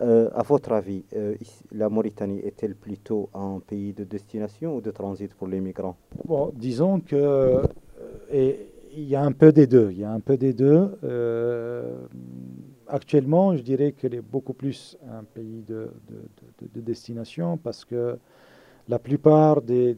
Euh, 0.00 0.30
à 0.34 0.42
votre 0.44 0.70
avis, 0.72 1.02
euh, 1.16 1.34
la 1.72 1.88
Mauritanie 1.88 2.38
est-elle 2.38 2.76
plutôt 2.76 3.28
un 3.34 3.60
pays 3.70 3.92
de 3.92 4.04
destination 4.04 4.76
ou 4.76 4.80
de 4.80 4.92
transit 4.92 5.34
pour 5.34 5.48
les 5.48 5.60
migrants? 5.60 5.96
Bon, 6.24 6.52
disons 6.54 7.00
que 7.00 7.62
il 8.32 9.04
y 9.04 9.16
a 9.16 9.22
un 9.22 9.32
peu 9.32 9.50
des 9.52 9.66
deux. 9.66 9.88
Il 9.90 9.98
y 9.98 10.04
a 10.04 10.12
un 10.12 10.20
peu 10.20 10.36
des 10.36 10.52
deux 10.52 10.80
actuellement, 12.86 13.56
je 13.56 13.62
dirais 13.62 13.92
qu'elle 13.92 14.14
est 14.14 14.20
beaucoup 14.36 14.52
plus 14.52 14.96
un 15.08 15.24
pays 15.24 15.64
de, 15.66 15.90
destination 16.90 17.56
parce 17.56 17.84
que 17.84 18.16
la 18.88 18.98
plupart 18.98 19.62
des, 19.62 19.94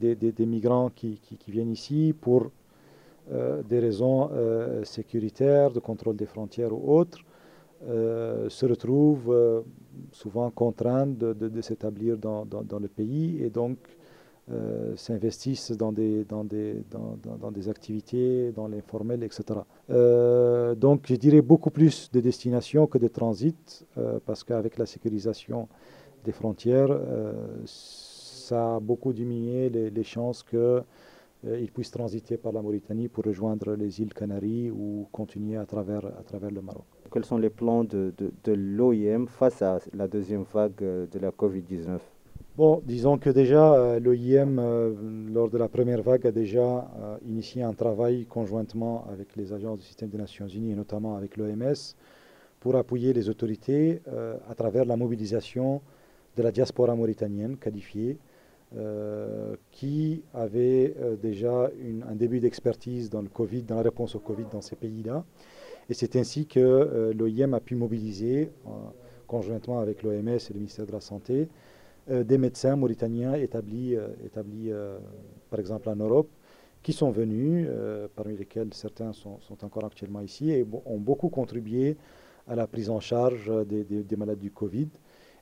migrants 0.56 0.90
qui, 0.94 1.18
viennent 1.48 1.70
ici 1.72 2.14
pour 2.18 2.42
euh, 2.44 2.61
des 3.30 3.78
raisons 3.78 4.30
euh, 4.32 4.84
sécuritaires, 4.84 5.70
de 5.70 5.80
contrôle 5.80 6.16
des 6.16 6.26
frontières 6.26 6.72
ou 6.72 6.98
autres, 6.98 7.20
euh, 7.88 8.48
se 8.48 8.66
retrouvent 8.66 9.64
souvent 10.12 10.50
contraints 10.50 11.06
de, 11.06 11.60
s'établir 11.60 12.16
dans, 12.16 12.46
le 12.80 12.88
pays 12.88 13.42
et 13.42 13.50
donc 13.50 13.78
euh, 14.50 14.96
s'investissent 14.96 15.70
dans 15.70 15.92
des, 15.92 16.24
dans, 16.24 16.44
activités, 17.68 18.50
dans 18.52 18.66
l'informel, 18.66 19.22
etc. 19.22 19.60
Euh, 19.90 20.74
donc 20.74 21.04
je 21.06 21.14
dirais 21.14 21.40
beaucoup 21.40 21.70
plus 21.70 22.10
de 22.10 22.20
destinations 22.20 22.88
que 22.88 22.98
de 22.98 23.06
transit, 23.06 23.86
euh, 23.98 24.18
parce 24.26 24.42
qu'avec 24.42 24.78
la 24.78 24.86
sécurisation 24.86 25.68
des 26.24 26.32
frontières, 26.32 26.88
ça 27.66 28.76
a 28.76 28.80
beaucoup 28.80 29.12
diminué 29.12 29.70
les, 29.70 30.04
chances 30.04 30.42
qu'ils 31.42 31.70
puissent 31.72 31.90
transiter 31.90 32.36
par 32.36 32.52
la 32.52 32.62
Mauritanie 32.62 33.08
pour 33.08 33.24
rejoindre 33.24 33.74
les 33.74 34.00
îles 34.00 34.14
Canaries 34.14 34.70
ou 34.70 35.08
continuer 35.12 35.56
à 35.56 35.66
travers, 35.66 36.06
à 36.06 36.22
travers 36.22 36.50
le 36.50 36.62
Maroc. 36.62 36.84
Quels 37.12 37.24
sont 37.24 37.38
les 37.38 37.50
plans 37.50 37.84
de, 37.84 38.12
de, 38.16 38.32
de 38.44 38.52
l'OIM 38.52 39.26
face 39.26 39.60
à 39.62 39.78
la 39.92 40.08
deuxième 40.08 40.44
vague 40.44 40.80
de 40.80 41.18
la 41.18 41.30
COVID-19 41.30 41.98
Bon, 42.54 42.82
disons 42.84 43.16
que 43.16 43.30
déjà, 43.30 43.72
euh, 43.72 43.98
l'OIM, 43.98 44.58
euh, 44.58 44.92
lors 45.32 45.48
de 45.48 45.56
la 45.56 45.68
première 45.68 46.02
vague, 46.02 46.26
a 46.26 46.32
déjà 46.32 46.60
euh, 46.60 47.16
initié 47.26 47.62
un 47.62 47.72
travail 47.72 48.26
conjointement 48.26 49.06
avec 49.10 49.36
les 49.36 49.54
agences 49.54 49.78
du 49.78 49.86
système 49.86 50.10
des 50.10 50.18
Nations 50.18 50.46
Unies 50.46 50.72
et 50.72 50.74
notamment 50.74 51.16
avec 51.16 51.38
l'OMS 51.38 51.72
pour 52.60 52.76
appuyer 52.76 53.14
les 53.14 53.30
autorités 53.30 54.02
à 54.48 54.54
travers 54.54 54.84
la 54.84 54.96
mobilisation 54.96 55.80
de 56.36 56.42
la 56.44 56.52
diaspora 56.52 56.94
mauritanienne 56.94 57.56
qualifiée, 57.56 58.18
qui 59.70 60.22
avait 60.32 60.94
déjà 61.22 61.70
un 62.08 62.14
début 62.14 62.40
d'expertise 62.40 63.10
dans 63.10 63.22
le 63.22 63.28
Covid, 63.28 63.62
dans 63.62 63.76
la 63.76 63.82
réponse 63.82 64.14
au 64.14 64.20
Covid 64.20 64.46
dans 64.50 64.60
ces 64.60 64.76
pays-là. 64.76 65.24
Et 65.90 65.94
c'est 65.94 66.16
ainsi 66.16 66.46
que 66.46 67.12
l'OIM 67.14 67.52
a 67.54 67.60
pu 67.60 67.74
mobiliser, 67.74 68.50
conjointement 69.26 69.80
avec 69.80 70.02
l'OMS 70.02 70.28
et 70.28 70.52
le 70.52 70.58
ministère 70.58 70.86
de 70.86 70.92
la 70.92 71.00
Santé, 71.00 71.48
des 72.08 72.38
médecins 72.38 72.76
mauritaniens 72.76 73.34
établis, 73.34 73.96
établis 74.24 74.70
par 75.50 75.60
exemple 75.60 75.88
en 75.88 75.96
Europe, 75.96 76.28
qui 76.82 76.92
sont 76.92 77.10
venus, 77.10 77.68
parmi 78.16 78.36
lesquels 78.36 78.72
certains 78.74 79.12
sont, 79.12 79.38
encore 79.62 79.84
actuellement 79.84 80.20
ici 80.20 80.50
et 80.50 80.66
ont 80.86 80.98
beaucoup 80.98 81.28
contribué 81.28 81.96
à 82.48 82.56
la 82.56 82.66
prise 82.66 82.90
en 82.90 83.00
charge 83.00 83.50
des, 83.66 84.16
malades 84.16 84.38
du 84.38 84.50
Covid. 84.50 84.88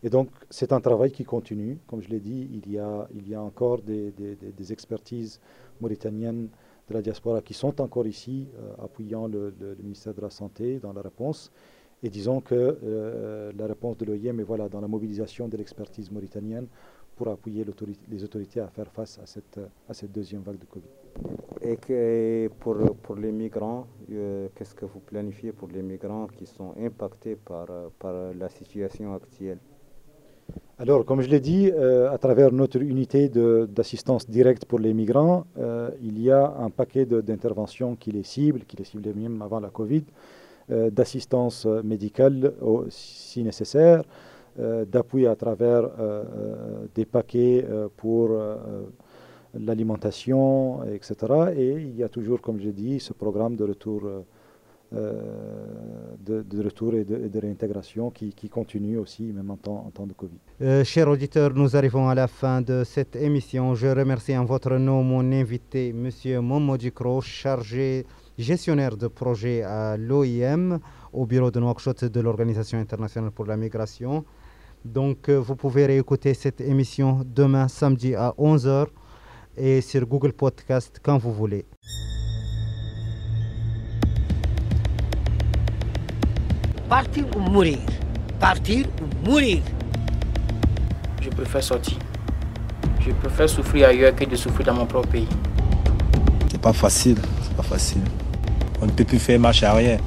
Et 0.02 0.08
donc, 0.08 0.30
c'est 0.48 0.72
un 0.72 0.80
travail 0.80 1.12
qui 1.12 1.24
continue. 1.24 1.78
Comme 1.86 2.00
je 2.00 2.08
l'ai 2.08 2.20
dit, 2.20 2.48
il 2.52 2.70
y 2.72 2.78
a, 2.78 3.42
encore 3.42 3.82
des, 3.82 4.72
expertises 4.72 5.40
mauritaniennes 5.80 6.48
de 6.88 6.94
la 6.94 7.02
diaspora 7.02 7.42
qui 7.42 7.54
sont 7.54 7.80
encore 7.80 8.06
ici, 8.06 8.48
euh, 8.58 8.84
appuyant 8.84 9.26
le, 9.28 9.54
ministère 9.82 10.14
de 10.14 10.22
la 10.22 10.30
Santé 10.30 10.78
dans 10.78 10.92
la 10.92 11.02
réponse. 11.02 11.52
Et 12.02 12.08
disons 12.08 12.40
que 12.40 12.78
euh, 12.82 13.52
la 13.56 13.66
réponse 13.66 13.98
de 13.98 14.06
l'OIM 14.06 14.38
est 14.40 14.42
voilà, 14.42 14.68
dans 14.68 14.80
la 14.80 14.88
mobilisation 14.88 15.48
de 15.48 15.56
l'expertise 15.58 16.10
mauritanienne 16.10 16.66
pour 17.14 17.28
appuyer 17.28 17.66
les 18.08 18.24
autorités 18.24 18.60
à 18.60 18.68
faire 18.68 18.90
face 18.90 19.18
à 19.18 19.26
cette, 19.26 20.10
deuxième 20.10 20.40
vague 20.40 20.58
de 20.58 20.64
Covid. 20.64 20.88
Et 21.60 22.48
pour, 22.58 23.16
les 23.16 23.30
migrants, 23.30 23.86
euh, 24.10 24.48
qu'est-ce 24.54 24.74
que 24.74 24.86
vous 24.86 25.00
planifiez 25.00 25.52
pour 25.52 25.68
les 25.68 25.82
migrants 25.82 26.26
qui 26.28 26.46
sont 26.46 26.72
impactés 26.78 27.36
par 27.36 27.66
la 28.34 28.48
situation 28.48 29.14
actuelle? 29.14 29.58
Alors, 30.80 31.04
comme 31.04 31.20
je 31.20 31.28
l'ai 31.28 31.40
dit, 31.40 31.70
euh, 31.70 32.10
à 32.10 32.16
travers 32.16 32.52
notre 32.52 32.80
unité 32.80 33.28
d'assistance 33.28 34.30
directe 34.30 34.64
pour 34.64 34.78
les 34.78 34.94
migrants, 34.94 35.44
euh, 35.58 35.90
il 36.02 36.18
y 36.18 36.30
a 36.30 36.54
un 36.58 36.70
paquet 36.70 37.04
d'interventions 37.04 37.96
qui 37.96 38.12
les 38.12 38.22
ciblent, 38.22 38.64
qui 38.64 38.78
les 38.78 38.84
ciblent 38.84 39.12
même 39.14 39.42
avant 39.42 39.60
la 39.60 39.68
Covid, 39.68 40.04
d'assistance 40.70 41.66
médicale 41.66 42.54
si 42.88 43.42
nécessaire, 43.42 44.04
d'appui 44.56 45.26
à 45.26 45.34
travers 45.34 45.90
des 46.94 47.04
paquets 47.04 47.66
pour 47.96 48.38
l'alimentation, 49.52 50.84
etc. 50.84 51.16
Et 51.56 51.72
il 51.72 51.96
y 51.96 52.04
a 52.04 52.08
toujours, 52.08 52.40
comme 52.40 52.60
je 52.60 52.70
dis, 52.70 53.00
ce 53.00 53.12
programme 53.12 53.56
de 53.56 53.64
retour, 53.64 54.02
euh, 54.92 55.22
euh, 56.28 56.42
de, 56.42 56.62
retour 56.62 56.94
et 56.94 57.04
de, 57.04 57.38
réintégration 57.38 58.10
qui, 58.10 58.32
continue 58.50 58.98
aussi, 58.98 59.22
même 59.32 59.50
en 59.50 59.56
temps, 59.56 60.06
de 60.06 60.12
Covid. 60.12 60.38
Euh, 60.62 60.84
chers 60.84 61.08
auditeurs, 61.08 61.52
nous 61.54 61.76
arrivons 61.76 62.08
à 62.08 62.14
la 62.14 62.26
fin 62.26 62.60
de 62.60 62.82
cette 62.84 63.16
émission. 63.16 63.74
Je 63.74 63.86
remercie 63.86 64.36
en 64.36 64.44
votre 64.44 64.76
nom 64.78 65.02
mon 65.02 65.32
invité, 65.32 65.90
M. 65.90 66.40
Momo 66.40 66.76
Dikro, 66.76 67.20
chargé 67.20 68.04
gestionnaire 68.36 68.96
de 68.96 69.06
projet 69.06 69.62
à 69.62 69.96
l'OIM, 69.96 70.80
au 71.12 71.24
bureau 71.26 71.50
de 71.50 71.60
Nouakchott 71.60 72.04
de 72.04 72.20
l'Organisation 72.20 72.78
internationale 72.78 73.30
pour 73.30 73.46
la 73.46 73.56
migration. 73.56 74.24
Donc, 74.84 75.30
vous 75.30 75.56
pouvez 75.56 75.86
réécouter 75.86 76.34
cette 76.34 76.60
émission 76.60 77.20
demain 77.24 77.68
samedi 77.68 78.14
à 78.14 78.34
11h 78.38 78.86
et 79.56 79.80
sur 79.80 80.06
Google 80.06 80.32
Podcast 80.32 81.00
quand 81.02 81.18
vous 81.18 81.32
voulez. 81.32 81.64
Partir 86.90 87.24
ou 87.36 87.38
mourir 87.38 87.78
Partir 88.40 88.84
ou 89.00 89.28
mourir 89.30 89.62
Je 91.22 91.30
préfère 91.30 91.62
sortir. 91.62 91.96
Je 92.98 93.12
préfère 93.12 93.48
souffrir 93.48 93.86
ailleurs 93.86 94.12
que 94.16 94.24
de 94.24 94.34
souffrir 94.34 94.66
dans 94.66 94.74
mon 94.74 94.86
propre 94.86 95.06
pays. 95.06 95.28
C'est 96.50 96.60
pas 96.60 96.72
facile, 96.72 97.16
c'est 97.44 97.54
pas 97.54 97.62
facile. 97.62 98.02
On 98.82 98.86
ne 98.86 98.90
peut 98.90 99.04
plus 99.04 99.20
faire 99.20 99.38
marche 99.38 99.62
arrière. 99.62 100.00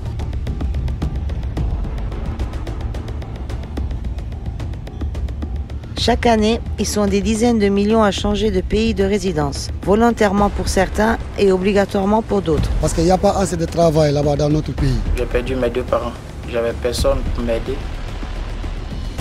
Chaque 5.98 6.26
année, 6.26 6.60
ils 6.80 6.86
sont 6.86 7.08
des 7.08 7.22
dizaines 7.22 7.60
de 7.60 7.70
millions 7.70 8.04
à 8.04 8.12
changer 8.12 8.52
de 8.52 8.60
pays 8.60 8.94
de 8.94 9.06
résidence, 9.06 9.70
volontairement 9.84 10.50
pour 10.50 10.68
certains 10.68 11.18
et 11.40 11.54
obligatoirement 11.54 12.22
pour 12.22 12.42
d'autres. 12.42 12.70
Parce 12.82 12.92
qu'il 12.92 13.06
n'y 13.06 13.12
a 13.12 13.18
pas 13.18 13.38
assez 13.38 13.56
de 13.56 13.64
travail 13.66 14.12
là-bas 14.12 14.36
dans 14.36 14.50
notre 14.50 14.74
pays. 14.74 15.00
J'ai 15.16 15.26
perdu 15.26 15.56
mes 15.56 15.70
deux 15.70 15.84
parents. 15.84 16.12
J'avais 16.50 16.74
personne 16.74 17.20
pour 17.34 17.44
m'aider. 17.44 17.78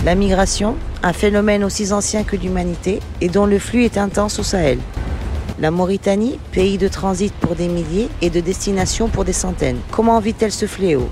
La 0.05 0.15
migration, 0.15 0.75
un 1.01 1.13
phénomène 1.13 1.63
aussi 1.63 1.91
ancien 1.93 2.23
que 2.23 2.35
l'humanité 2.35 2.99
et 3.21 3.29
dont 3.29 3.45
le 3.45 3.57
flux 3.57 3.85
est 3.85 3.97
intense 3.97 4.37
au 4.39 4.43
Sahel. 4.43 4.79
La 5.59 5.71
Mauritanie, 5.71 6.39
pays 6.51 6.77
de 6.77 6.87
transit 6.87 7.33
pour 7.35 7.55
des 7.55 7.67
milliers 7.67 8.09
et 8.21 8.29
de 8.29 8.39
destination 8.39 9.07
pour 9.07 9.23
des 9.23 9.33
centaines. 9.33 9.79
Comment 9.91 10.19
vit-elle 10.19 10.51
ce 10.51 10.65
fléau? 10.65 11.09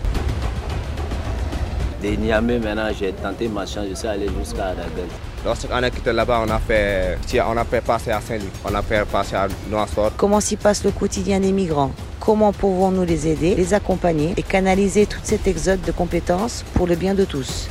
De 2.03 2.09
Niamey, 2.09 2.59
maintenant, 2.59 2.89
j'ai 2.99 3.13
tenté 3.13 3.47
ma 3.47 3.65
chance, 3.65 3.85
je 3.89 3.95
suis 3.95 4.07
allé 4.07 4.27
jusqu'à 4.39 4.65
Arabelle. 4.65 5.07
Lorsqu'on 5.45 5.71
a 5.75 5.89
quitté 5.89 6.11
là-bas, 6.11 6.43
on 6.45 6.49
a 6.51 6.59
fait, 6.59 7.17
on 7.47 7.57
a 7.57 7.63
fait 7.63 7.81
passer 7.81 8.11
à 8.11 8.19
Saint-Louis, 8.19 8.49
on 8.65 8.73
a 8.73 8.81
fait 8.81 9.05
passer 9.05 9.35
à 9.35 9.47
Noirfort. 9.69 10.11
Comment 10.17 10.39
s'y 10.39 10.55
passe 10.55 10.83
le 10.83 10.91
quotidien 10.91 11.39
des 11.39 11.51
migrants? 11.51 11.91
Comment 12.21 12.53
pouvons-nous 12.53 13.03
les 13.03 13.27
aider, 13.27 13.55
les 13.55 13.73
accompagner 13.73 14.35
et 14.37 14.43
canaliser 14.43 15.07
toute 15.07 15.25
cet 15.25 15.47
exode 15.47 15.81
de 15.81 15.91
compétences 15.91 16.63
pour 16.75 16.85
le 16.85 16.95
bien 16.95 17.15
de 17.15 17.25
tous 17.25 17.67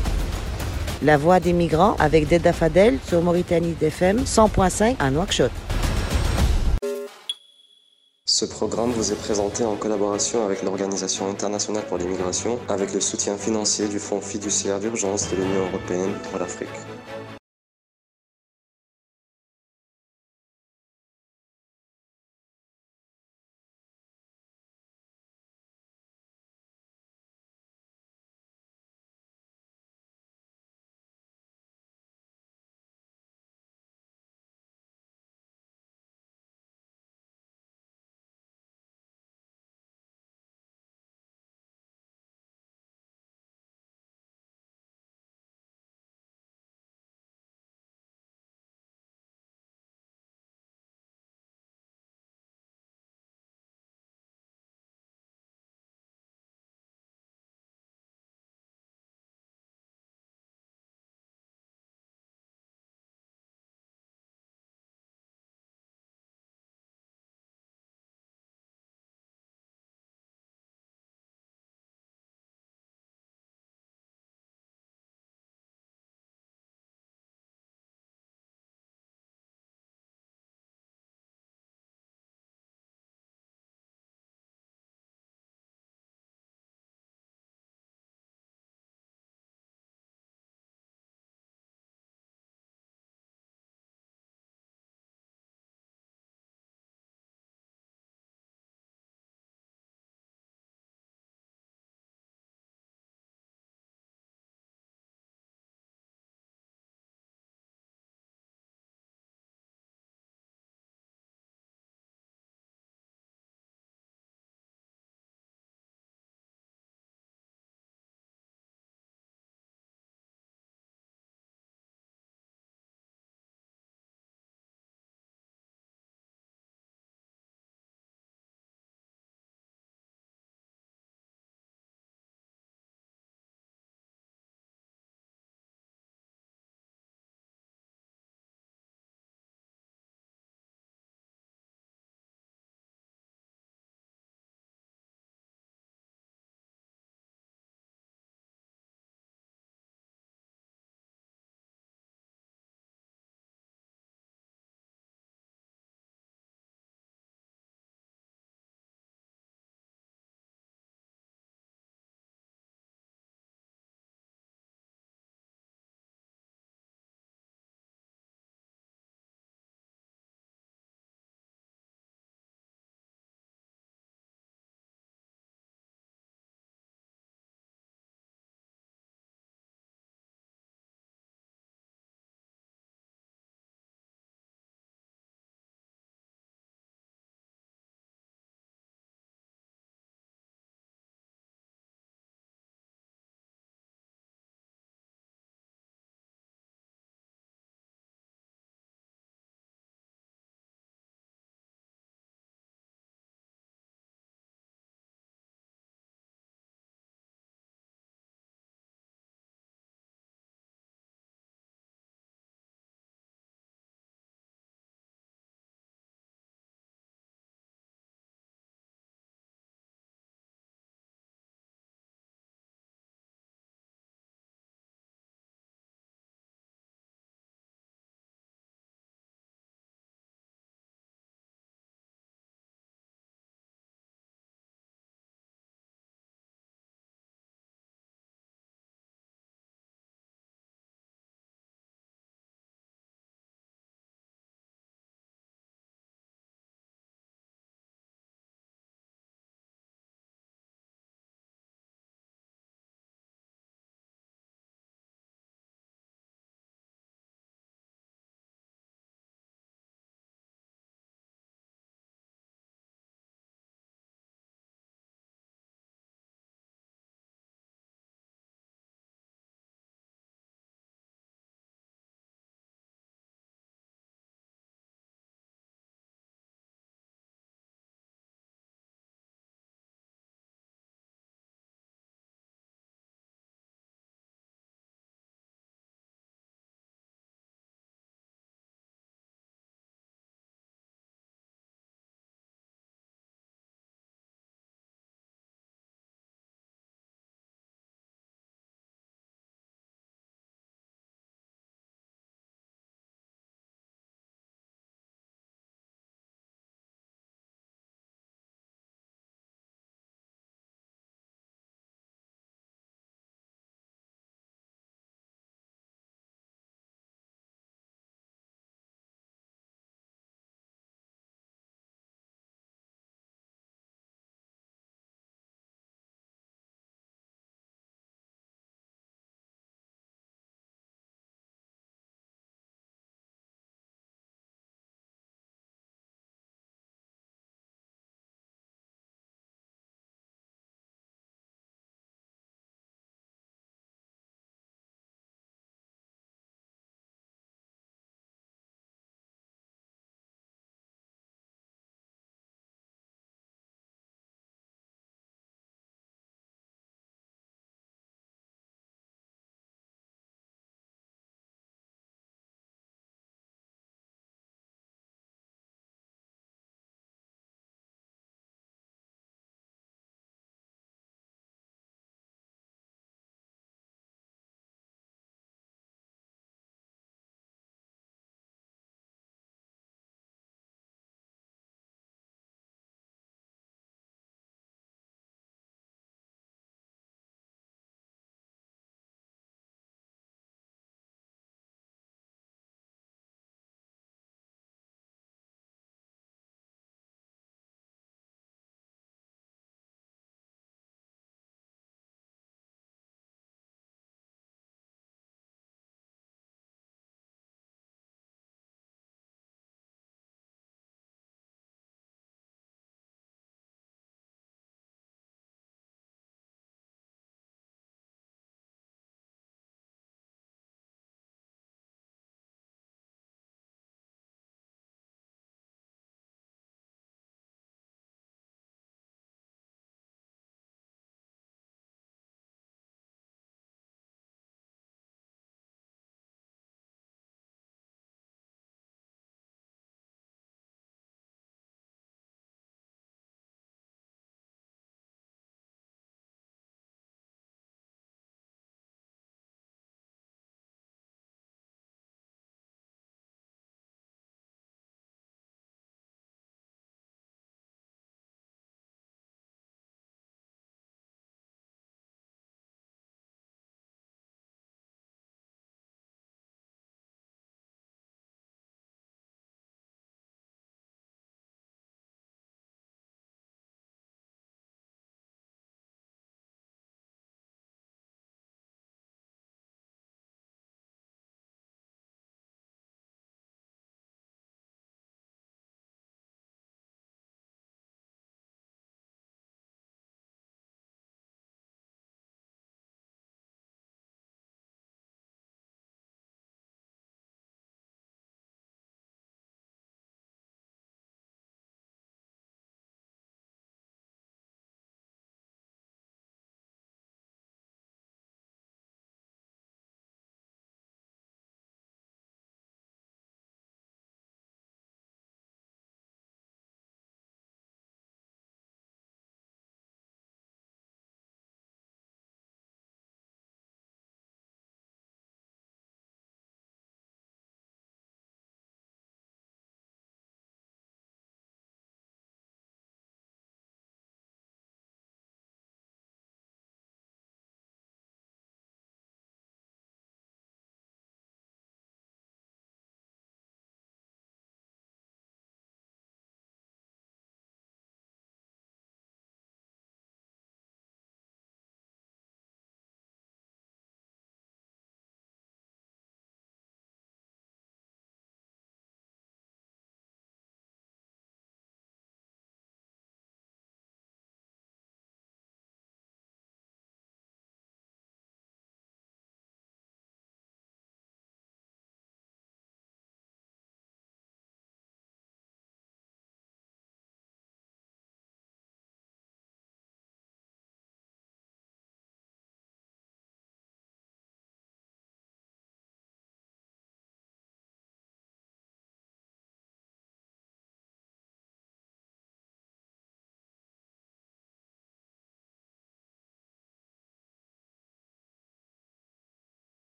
La 1.05 1.17
voix 1.17 1.39
des 1.39 1.53
migrants 1.53 1.95
avec 2.01 2.27
Deda 2.27 2.53
Fadel 2.53 2.99
sur 3.07 3.23
Mauritanie 3.23 3.77
DFM 3.81 4.25
100.5 4.25 4.97
à 4.99 5.11
Nouakchott. 5.13 5.53
Ce 8.27 8.45
programme 8.45 8.91
vous 8.91 9.13
est 9.13 9.21
présenté 9.21 9.65
en 9.65 9.77
collaboration 9.77 10.45
avec 10.45 10.65
l'Organisation 10.65 11.31
internationale 11.31 11.85
pour 11.89 11.99
l'immigration 11.99 12.59
avec 12.69 12.93
le 12.93 13.01
soutien 13.01 13.37
financier 13.37 13.87
du 13.87 14.01
Fonds 14.01 14.21
fiduciaire 14.21 14.81
d'urgence 14.81 15.31
de 15.31 15.37
l'Union 15.37 15.69
européenne 15.69 16.15
pour 16.29 16.41
l'Afrique. 16.41 16.69